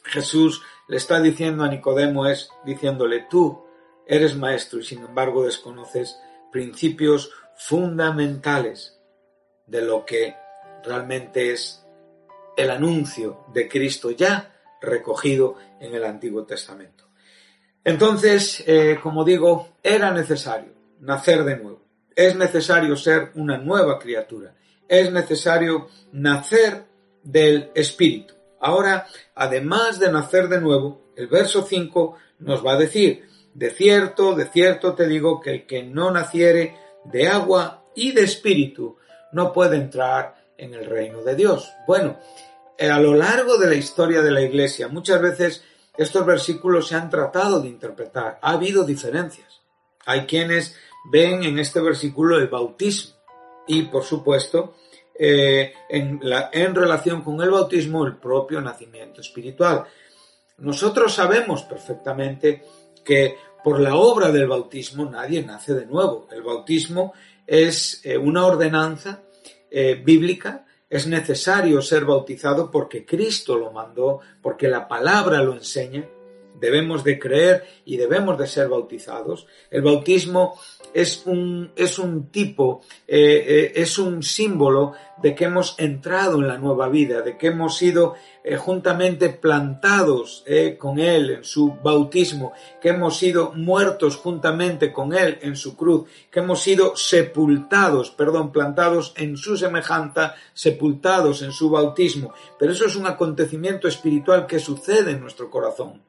Jesús 0.04 0.62
le 0.88 0.98
está 0.98 1.20
diciendo 1.20 1.64
a 1.64 1.68
Nicodemo 1.68 2.26
es 2.26 2.50
diciéndole, 2.64 3.28
tú 3.30 3.67
eres 4.08 4.36
maestro 4.36 4.80
y 4.80 4.84
sin 4.84 5.04
embargo 5.04 5.46
desconoces 5.46 6.20
principios 6.52 7.32
fundamentales 7.56 9.00
de 9.66 9.82
lo 9.82 10.06
que 10.06 10.36
realmente 10.84 11.52
es 11.52 11.86
el 12.56 12.72
anuncio 12.72 13.46
de 13.54 13.68
Cristo 13.68 14.12
ya 14.12 14.54
recogido 14.82 15.56
en 15.80 15.94
el 15.94 16.04
Antiguo 16.04 16.46
Testamento. 16.46 17.06
Entonces, 17.84 18.64
eh, 18.66 19.00
como 19.02 19.24
digo, 19.24 19.70
era 19.84 20.12
necesario 20.12 20.74
nacer 21.00 21.44
de 21.44 21.58
nuevo. 21.58 21.82
Es 22.16 22.36
necesario 22.36 22.96
ser 22.96 23.32
una 23.36 23.58
nueva 23.58 24.00
criatura. 24.00 24.56
Es 24.88 25.12
necesario 25.12 25.88
nacer 26.12 26.86
del 27.24 27.72
Espíritu. 27.76 28.34
Ahora, 28.60 29.08
además 29.36 30.00
de 30.00 30.12
nacer 30.12 30.48
de 30.48 30.60
nuevo, 30.60 31.12
el 31.16 31.28
verso 31.28 31.62
5 31.62 32.18
nos 32.40 32.66
va 32.66 32.74
a 32.74 32.78
decir, 32.78 33.27
de 33.58 33.72
cierto, 33.72 34.36
de 34.36 34.46
cierto 34.46 34.94
te 34.94 35.08
digo 35.08 35.42
que 35.42 35.50
el 35.50 35.66
que 35.66 35.82
no 35.82 36.12
naciere 36.12 36.78
de 37.06 37.28
agua 37.28 37.86
y 37.96 38.12
de 38.12 38.22
espíritu 38.22 38.98
no 39.32 39.52
puede 39.52 39.78
entrar 39.78 40.36
en 40.60 40.76
el 40.76 40.86
reino 40.86 41.24
de 41.24 41.36
Dios. 41.36 41.68
Bueno, 41.88 42.20
eh, 42.78 42.92
a 42.92 43.00
lo 43.00 43.16
largo 43.16 43.58
de 43.58 43.68
la 43.68 43.74
historia 43.74 44.22
de 44.22 44.30
la 44.30 44.44
Iglesia 44.44 44.90
muchas 44.90 45.20
veces 45.20 45.64
estos 45.98 46.24
versículos 46.24 46.88
se 46.88 46.98
han 46.98 47.10
tratado 47.10 47.60
de 47.60 47.70
interpretar. 47.70 48.38
Ha 48.44 48.52
habido 48.52 48.84
diferencias. 48.84 49.60
Hay 50.06 50.28
quienes 50.28 50.76
ven 51.12 51.44
en 51.44 51.58
este 51.58 51.82
versículo 51.82 52.38
el 52.38 52.50
bautismo 52.50 53.16
y, 53.66 53.82
por 53.86 54.04
supuesto, 54.04 54.76
eh, 55.18 55.74
en, 55.90 56.22
en 56.52 56.76
relación 56.76 57.24
con 57.24 57.42
el 57.42 57.50
bautismo, 57.50 58.06
el 58.06 58.18
propio 58.18 58.62
nacimiento 58.62 59.22
espiritual. 59.22 59.86
Nosotros 60.60 61.12
sabemos 61.12 61.64
perfectamente 61.64 62.64
que 63.08 63.38
por 63.64 63.80
la 63.80 63.96
obra 63.96 64.32
del 64.32 64.48
bautismo 64.48 65.06
nadie 65.06 65.44
nace 65.44 65.74
de 65.74 65.86
nuevo. 65.86 66.28
El 66.32 66.44
bautismo 66.44 67.14
es 67.46 68.02
eh, 68.04 68.18
una 68.18 68.46
ordenanza 68.46 69.24
eh, 69.70 70.02
bíblica, 70.04 70.66
es 70.90 71.08
necesario 71.08 71.82
ser 71.82 72.06
bautizado 72.06 72.72
porque 72.72 73.06
Cristo 73.06 73.58
lo 73.58 73.72
mandó, 73.72 74.20
porque 74.42 74.68
la 74.68 74.88
palabra 74.88 75.42
lo 75.42 75.54
enseña, 75.54 76.08
debemos 76.60 77.04
de 77.04 77.20
creer 77.20 77.66
y 77.86 77.98
debemos 77.98 78.38
de 78.38 78.48
ser 78.48 78.68
bautizados. 78.68 79.48
El 79.70 79.82
bautismo 79.82 80.60
es 80.94 81.26
un, 81.26 81.72
es 81.76 82.00
un 82.00 82.30
tipo, 82.30 82.82
eh, 83.08 83.46
eh, 83.48 83.72
es 83.76 84.00
un 84.00 84.24
símbolo 84.24 84.94
de 85.22 85.36
que 85.36 85.46
hemos 85.46 85.76
entrado 85.80 86.38
en 86.38 86.48
la 86.48 86.58
nueva 86.58 86.90
vida, 86.90 87.22
de 87.22 87.38
que 87.38 87.48
hemos 87.48 87.78
sido 87.78 88.16
eh, 88.44 88.56
juntamente 88.56 89.30
plantados 89.30 90.44
con 90.78 91.00
Él 91.00 91.32
en 91.32 91.44
su 91.44 91.76
bautismo, 91.84 92.54
que 92.82 92.90
hemos 92.90 93.18
sido 93.18 93.52
muertos 93.54 94.16
juntamente 94.16 94.92
con 94.92 95.14
Él 95.14 95.40
en 95.42 95.56
su 95.56 95.76
cruz, 95.76 96.10
que 96.32 96.40
hemos 96.40 96.62
sido 96.62 96.96
sepultados, 96.96 98.12
perdón, 98.12 98.52
plantados 98.52 99.14
en 99.18 99.38
su 99.38 99.58
semejanza, 99.58 100.36
sepultados 100.54 101.42
en 101.42 101.52
su 101.52 101.70
bautismo. 101.70 102.34
Pero 102.60 102.72
eso 102.72 102.86
es 102.86 102.96
un 102.96 103.08
acontecimiento 103.08 103.88
espiritual 103.88 104.46
que 104.46 104.60
sucede 104.60 105.12
en 105.12 105.22
nuestro 105.22 105.50
corazón. 105.50 106.02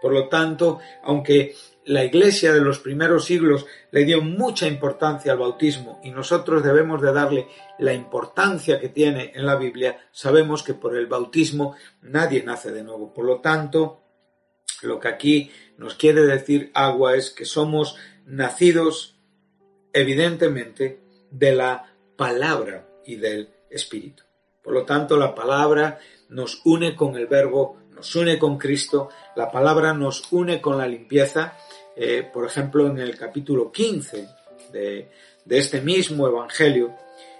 Por 0.00 0.12
lo 0.12 0.28
tanto, 0.28 0.80
aunque 1.02 1.54
la 1.84 2.04
Iglesia 2.04 2.52
de 2.52 2.60
los 2.60 2.78
primeros 2.78 3.24
siglos 3.24 3.66
le 3.90 4.04
dio 4.04 4.22
mucha 4.22 4.66
importancia 4.66 5.32
al 5.32 5.38
bautismo 5.38 6.00
y 6.04 6.10
nosotros 6.10 6.62
debemos 6.62 7.00
de 7.02 7.12
darle 7.12 7.48
la 7.78 7.92
importancia 7.92 8.78
que 8.80 8.88
tiene 8.88 9.32
en 9.34 9.46
la 9.46 9.56
Biblia, 9.56 9.98
sabemos 10.12 10.62
que 10.62 10.74
por 10.74 10.96
el 10.96 11.06
bautismo 11.06 11.74
nadie 12.02 12.42
nace 12.42 12.70
de 12.70 12.84
nuevo. 12.84 13.12
Por 13.12 13.24
lo 13.24 13.40
tanto, 13.40 14.02
lo 14.82 15.00
que 15.00 15.08
aquí 15.08 15.50
nos 15.78 15.94
quiere 15.94 16.22
decir 16.22 16.70
agua 16.74 17.16
es 17.16 17.30
que 17.30 17.44
somos 17.44 17.96
nacidos 18.24 19.18
evidentemente 19.92 21.00
de 21.30 21.54
la 21.54 21.92
palabra 22.16 22.86
y 23.04 23.16
del 23.16 23.50
Espíritu. 23.70 24.24
Por 24.62 24.74
lo 24.74 24.84
tanto, 24.84 25.16
la 25.16 25.34
palabra 25.34 25.98
nos 26.28 26.60
une 26.64 26.94
con 26.94 27.16
el 27.16 27.26
verbo 27.26 27.79
nos 28.00 28.16
une 28.16 28.38
con 28.38 28.56
Cristo, 28.56 29.10
la 29.36 29.50
palabra 29.50 29.92
nos 29.92 30.32
une 30.32 30.58
con 30.58 30.78
la 30.78 30.88
limpieza. 30.88 31.58
Eh, 31.94 32.26
por 32.32 32.46
ejemplo, 32.46 32.86
en 32.86 32.98
el 32.98 33.14
capítulo 33.14 33.70
15 33.70 34.26
de, 34.72 35.10
este 35.46 35.82
mismo 35.82 36.26
Evangelio, 36.26 36.96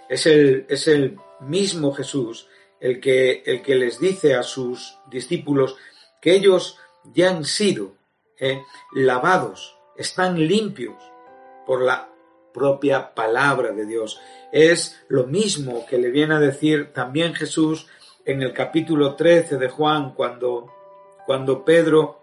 es 0.07 0.27
el, 0.27 0.67
es 0.69 0.87
el 0.87 1.17
mismo 1.39 1.93
Jesús 1.93 2.47
el 2.79 2.99
que, 2.99 3.41
el 3.43 3.63
que 3.63 3.73
les 3.73 3.99
dice 3.99 4.35
a 4.35 4.43
sus 4.43 4.99
discípulos 5.09 5.77
que 6.21 6.35
ellos 6.35 6.77
ya 7.11 7.31
han 7.31 7.43
sido 7.43 7.95
eh, 8.39 8.61
lavados, 8.93 9.75
están 9.97 10.47
limpios 10.47 11.01
por 11.65 11.81
la 11.81 12.07
propia 12.53 13.15
palabra 13.15 13.71
de 13.71 13.87
Dios. 13.87 14.19
Es 14.51 15.01
lo 15.07 15.25
mismo 15.25 15.87
que 15.87 15.97
le 15.97 16.11
viene 16.11 16.35
a 16.35 16.39
decir 16.39 16.93
también 16.93 17.33
Jesús 17.33 17.87
en 18.25 18.41
el 18.41 18.53
capítulo 18.53 19.15
13 19.15 19.57
de 19.57 19.69
Juan, 19.69 20.13
cuando, 20.13 20.71
cuando 21.25 21.63
Pedro 21.63 22.21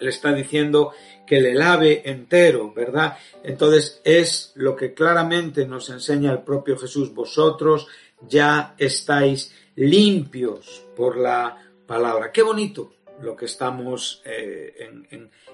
le 0.00 0.10
está 0.10 0.32
diciendo 0.32 0.92
que 1.26 1.40
le 1.40 1.54
lave 1.54 2.02
entero, 2.08 2.72
¿verdad? 2.72 3.16
Entonces 3.42 4.00
es 4.04 4.52
lo 4.54 4.76
que 4.76 4.94
claramente 4.94 5.66
nos 5.66 5.90
enseña 5.90 6.32
el 6.32 6.40
propio 6.40 6.78
Jesús. 6.78 7.12
Vosotros 7.12 7.86
ya 8.26 8.74
estáis 8.78 9.54
limpios 9.76 10.84
por 10.96 11.16
la 11.16 11.56
palabra. 11.86 12.32
Qué 12.32 12.42
bonito 12.42 12.92
lo 13.22 13.34
que 13.36 13.46
estamos 13.46 14.22
eh, 14.24 14.90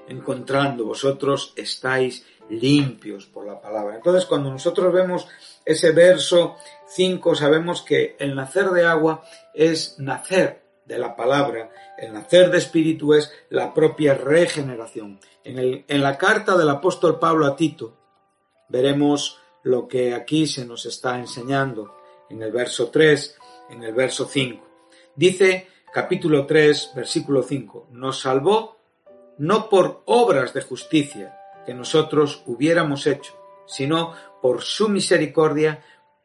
encontrando. 0.08 0.84
Vosotros 0.84 1.52
estáis 1.56 2.26
limpios 2.50 3.26
por 3.26 3.46
la 3.46 3.60
palabra. 3.60 3.96
Entonces 3.96 4.26
cuando 4.26 4.50
nosotros 4.50 4.92
vemos 4.92 5.26
ese 5.64 5.92
verso 5.92 6.56
5 6.88 7.34
sabemos 7.34 7.82
que 7.82 8.16
el 8.18 8.34
nacer 8.34 8.70
de 8.70 8.84
agua 8.84 9.22
es 9.54 9.98
nacer 9.98 10.62
de 10.84 10.98
la 10.98 11.16
palabra, 11.16 11.70
el 11.96 12.12
nacer 12.12 12.50
de 12.50 12.58
espíritu 12.58 13.14
es 13.14 13.32
la 13.48 13.72
propia 13.72 14.14
regeneración. 14.14 15.18
En, 15.42 15.58
el, 15.58 15.84
en 15.88 16.02
la 16.02 16.18
carta 16.18 16.56
del 16.58 16.68
apóstol 16.68 17.18
Pablo 17.18 17.46
a 17.46 17.56
Tito 17.56 17.96
veremos 18.68 19.38
lo 19.62 19.88
que 19.88 20.14
aquí 20.14 20.46
se 20.46 20.66
nos 20.66 20.84
está 20.84 21.18
enseñando 21.18 21.96
en 22.28 22.42
el 22.42 22.52
verso 22.52 22.88
3, 22.90 23.38
en 23.70 23.82
el 23.82 23.94
verso 23.94 24.26
5. 24.26 24.66
Dice 25.16 25.68
capítulo 25.92 26.44
3, 26.44 26.92
versículo 26.94 27.42
5, 27.42 27.88
nos 27.92 28.20
salvó 28.20 28.76
no 29.38 29.68
por 29.68 30.02
obras 30.06 30.52
de 30.52 30.62
justicia 30.62 31.38
que 31.64 31.74
nosotros 31.74 32.42
hubiéramos 32.46 33.06
hecho, 33.06 33.34
sino 33.66 34.14
por 34.42 34.62
su 34.62 34.88
misericordia, 34.88 35.82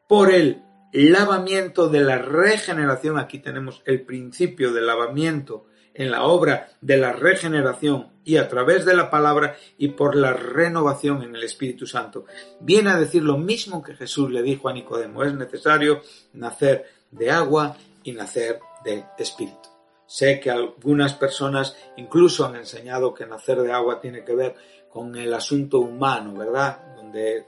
por 0.08 0.32
el 0.32 0.62
lavamiento 0.92 1.88
de 1.88 2.00
la 2.00 2.18
regeneración. 2.18 3.18
Aquí 3.18 3.38
tenemos 3.38 3.82
el 3.86 4.02
principio 4.02 4.72
del 4.72 4.86
lavamiento 4.86 5.66
en 5.94 6.10
la 6.10 6.24
obra 6.24 6.68
de 6.80 6.96
la 6.96 7.12
regeneración 7.12 8.08
y 8.24 8.36
a 8.36 8.48
través 8.48 8.84
de 8.84 8.94
la 8.94 9.10
palabra 9.10 9.56
y 9.76 9.88
por 9.88 10.14
la 10.14 10.32
renovación 10.32 11.22
en 11.22 11.34
el 11.34 11.42
Espíritu 11.42 11.86
Santo. 11.86 12.26
Viene 12.60 12.90
a 12.90 12.98
decir 12.98 13.22
lo 13.22 13.38
mismo 13.38 13.82
que 13.82 13.94
Jesús 13.94 14.30
le 14.30 14.42
dijo 14.42 14.68
a 14.68 14.72
Nicodemo. 14.72 15.24
Es 15.24 15.34
necesario 15.34 16.02
nacer 16.32 16.86
de 17.10 17.30
agua 17.30 17.76
y 18.04 18.12
nacer 18.12 18.60
de 18.84 19.04
Espíritu. 19.18 19.68
Sé 20.06 20.40
que 20.40 20.50
algunas 20.50 21.14
personas 21.14 21.76
incluso 21.96 22.44
han 22.44 22.56
enseñado 22.56 23.14
que 23.14 23.26
nacer 23.26 23.60
de 23.62 23.72
agua 23.72 24.00
tiene 24.00 24.24
que 24.24 24.34
ver 24.34 24.56
con 24.92 25.16
el 25.16 25.32
asunto 25.32 25.80
humano, 25.80 26.34
¿verdad? 26.34 26.94
Donde 26.96 27.46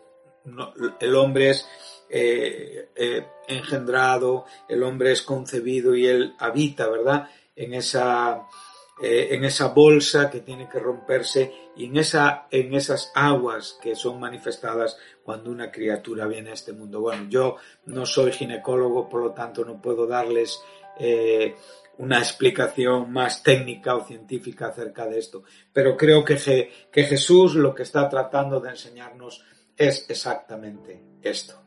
el 1.00 1.14
hombre 1.14 1.50
es 1.50 1.68
eh, 2.08 2.90
eh, 2.94 3.26
engendrado, 3.48 4.44
el 4.68 4.82
hombre 4.82 5.12
es 5.12 5.22
concebido 5.22 5.94
y 5.94 6.06
él 6.06 6.34
habita, 6.38 6.88
¿verdad? 6.88 7.28
En 7.54 7.74
esa, 7.74 8.46
eh, 9.00 9.28
en 9.30 9.44
esa 9.44 9.68
bolsa 9.68 10.28
que 10.28 10.40
tiene 10.40 10.68
que 10.68 10.78
romperse 10.78 11.70
y 11.76 11.86
en, 11.86 11.96
esa, 11.96 12.46
en 12.50 12.74
esas 12.74 13.12
aguas 13.14 13.78
que 13.80 13.94
son 13.94 14.20
manifestadas 14.20 14.96
cuando 15.22 15.50
una 15.50 15.70
criatura 15.70 16.26
viene 16.26 16.50
a 16.50 16.54
este 16.54 16.72
mundo. 16.72 17.00
Bueno, 17.00 17.26
yo 17.28 17.56
no 17.86 18.04
soy 18.04 18.32
ginecólogo, 18.32 19.08
por 19.08 19.22
lo 19.22 19.32
tanto 19.32 19.64
no 19.64 19.80
puedo 19.80 20.06
darles 20.06 20.60
una 21.98 22.18
explicación 22.18 23.12
más 23.12 23.42
técnica 23.42 23.94
o 23.94 24.04
científica 24.04 24.68
acerca 24.68 25.06
de 25.06 25.18
esto, 25.18 25.44
pero 25.72 25.96
creo 25.96 26.24
que, 26.24 26.70
que 26.90 27.04
Jesús 27.04 27.54
lo 27.54 27.74
que 27.74 27.82
está 27.82 28.08
tratando 28.08 28.60
de 28.60 28.70
enseñarnos 28.70 29.44
es 29.76 30.08
exactamente 30.08 31.02
esto. 31.22 31.60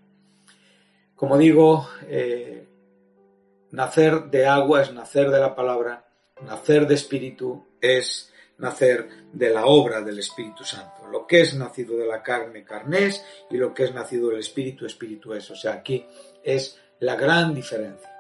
Como 1.16 1.38
digo, 1.38 1.88
eh, 2.08 2.68
nacer 3.72 4.26
de 4.26 4.48
agua 4.48 4.82
es 4.82 4.94
nacer 4.94 5.30
de 5.30 5.40
la 5.40 5.56
palabra, 5.56 6.05
nacer 6.42 6.88
de 6.88 6.96
espíritu 6.96 7.66
es 7.80 8.32
nacer 8.58 9.10
de 9.32 9.50
la 9.50 9.66
obra 9.66 10.02
del 10.02 10.20
Espíritu 10.20 10.64
Santo. 10.64 11.08
Lo 11.08 11.28
que 11.28 11.42
es 11.42 11.56
nacido 11.56 11.98
de 11.98 12.06
la 12.06 12.24
carne, 12.24 12.64
carne 12.64 13.08
es, 13.08 13.26
y 13.50 13.58
lo 13.58 13.74
que 13.74 13.86
es 13.86 13.94
nacido 13.94 14.30
del 14.30 14.40
Espíritu, 14.40 14.86
Espíritu 14.86 15.34
es. 15.34 15.50
O 15.52 15.56
sea, 15.56 15.74
aquí 15.74 16.06
es 16.44 16.80
la 17.00 17.16
gran 17.16 17.54
diferencia. 17.54 18.12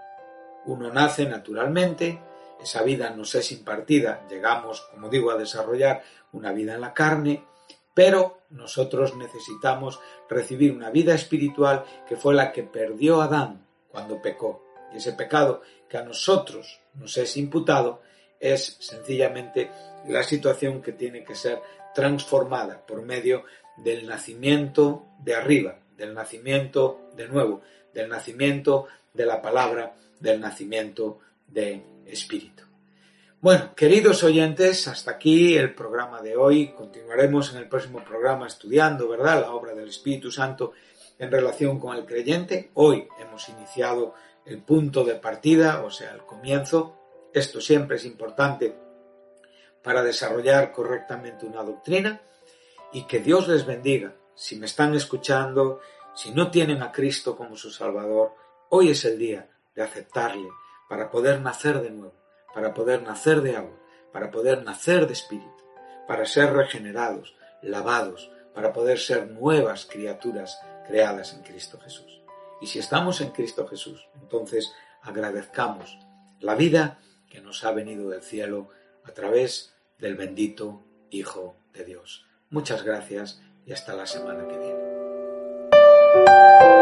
Uno 0.65 0.91
nace 0.91 1.25
naturalmente, 1.25 2.19
esa 2.61 2.83
vida 2.83 3.09
nos 3.11 3.35
es 3.35 3.51
impartida, 3.51 4.27
llegamos, 4.29 4.81
como 4.91 5.09
digo, 5.09 5.31
a 5.31 5.37
desarrollar 5.37 6.03
una 6.31 6.51
vida 6.51 6.75
en 6.75 6.81
la 6.81 6.93
carne, 6.93 7.45
pero 7.93 8.41
nosotros 8.49 9.15
necesitamos 9.15 9.99
recibir 10.27 10.73
una 10.73 10.89
vida 10.89 11.13
espiritual 11.13 11.85
que 12.07 12.17
fue 12.17 12.33
la 12.33 12.51
que 12.51 12.63
perdió 12.63 13.21
Adán 13.21 13.65
cuando 13.89 14.21
pecó. 14.21 14.63
Y 14.93 14.97
ese 14.97 15.13
pecado 15.13 15.61
que 15.87 15.97
a 15.97 16.03
nosotros 16.03 16.81
nos 16.95 17.15
es 17.17 17.37
imputado 17.37 18.01
es 18.39 18.77
sencillamente 18.79 19.69
la 20.07 20.23
situación 20.23 20.81
que 20.81 20.91
tiene 20.91 21.23
que 21.23 21.35
ser 21.35 21.61
transformada 21.93 22.85
por 22.85 23.01
medio 23.01 23.45
del 23.77 24.07
nacimiento 24.07 25.05
de 25.19 25.35
arriba, 25.35 25.79
del 25.97 26.13
nacimiento 26.13 27.09
de 27.15 27.27
nuevo, 27.27 27.61
del 27.93 28.09
nacimiento 28.09 28.87
de 29.13 29.25
la 29.25 29.41
palabra, 29.41 29.95
del 30.19 30.39
nacimiento 30.39 31.19
de 31.47 31.81
espíritu. 32.05 32.63
Bueno, 33.41 33.75
queridos 33.75 34.23
oyentes, 34.23 34.87
hasta 34.87 35.11
aquí 35.11 35.55
el 35.55 35.75
programa 35.75 36.21
de 36.21 36.35
hoy. 36.35 36.69
Continuaremos 36.69 37.53
en 37.53 37.59
el 37.59 37.67
próximo 37.69 38.03
programa 38.03 38.47
estudiando, 38.47 39.07
¿verdad?, 39.07 39.41
la 39.41 39.51
obra 39.51 39.75
del 39.75 39.89
Espíritu 39.89 40.31
Santo 40.31 40.73
en 41.19 41.31
relación 41.31 41.79
con 41.79 41.95
el 41.95 42.05
creyente. 42.05 42.71
Hoy 42.73 43.07
hemos 43.19 43.47
iniciado 43.49 44.15
el 44.45 44.63
punto 44.63 45.03
de 45.03 45.15
partida, 45.15 45.83
o 45.83 45.91
sea, 45.91 46.11
el 46.13 46.21
comienzo. 46.21 47.04
Esto 47.35 47.59
siempre 47.59 47.97
es 47.97 48.05
importante 48.05 48.73
para 49.83 50.01
desarrollar 50.01 50.71
correctamente 50.71 51.45
una 51.45 51.63
doctrina 51.63 52.21
y 52.93 53.03
que 53.07 53.19
Dios 53.19 53.49
les 53.49 53.65
bendiga. 53.65 54.15
Si 54.35 54.55
me 54.55 54.67
están 54.67 54.95
escuchando, 54.95 55.81
si 56.13 56.31
no 56.31 56.49
tienen 56.49 56.81
a 56.81 56.93
Cristo 56.93 57.35
como 57.35 57.57
su 57.57 57.71
Salvador, 57.71 58.31
hoy 58.69 58.91
es 58.91 59.03
el 59.03 59.19
día 59.19 59.49
de 59.75 59.83
aceptarle 59.83 60.47
para 60.87 61.11
poder 61.11 61.41
nacer 61.41 61.81
de 61.81 61.89
nuevo, 61.89 62.15
para 62.53 62.73
poder 62.73 63.03
nacer 63.03 63.41
de 63.41 63.57
agua, 63.57 63.77
para 64.13 64.31
poder 64.31 64.63
nacer 64.63 65.05
de 65.05 65.11
espíritu, 65.11 65.61
para 66.07 66.25
ser 66.25 66.53
regenerados, 66.53 67.35
lavados, 67.61 68.31
para 68.53 68.71
poder 68.71 68.97
ser 68.97 69.29
nuevas 69.29 69.85
criaturas 69.85 70.57
creadas 70.87 71.33
en 71.33 71.43
Cristo 71.43 71.81
Jesús. 71.81 72.21
Y 72.61 72.67
si 72.67 72.79
estamos 72.79 73.19
en 73.19 73.31
Cristo 73.31 73.67
Jesús, 73.67 74.07
entonces 74.21 74.73
agradezcamos 75.01 75.99
la 76.39 76.55
vida 76.55 76.97
que 77.29 77.41
nos 77.41 77.63
ha 77.63 77.71
venido 77.71 78.09
del 78.09 78.21
cielo 78.21 78.69
a 79.03 79.11
través 79.11 79.75
del 79.99 80.15
bendito 80.15 80.83
Hijo 81.11 81.55
de 81.73 81.85
Dios. 81.85 82.25
Muchas 82.49 82.83
gracias 82.83 83.41
y 83.65 83.73
hasta 83.73 83.95
la 83.95 84.05
semana 84.05 84.47
que 84.47 84.57
viene. 84.57 86.74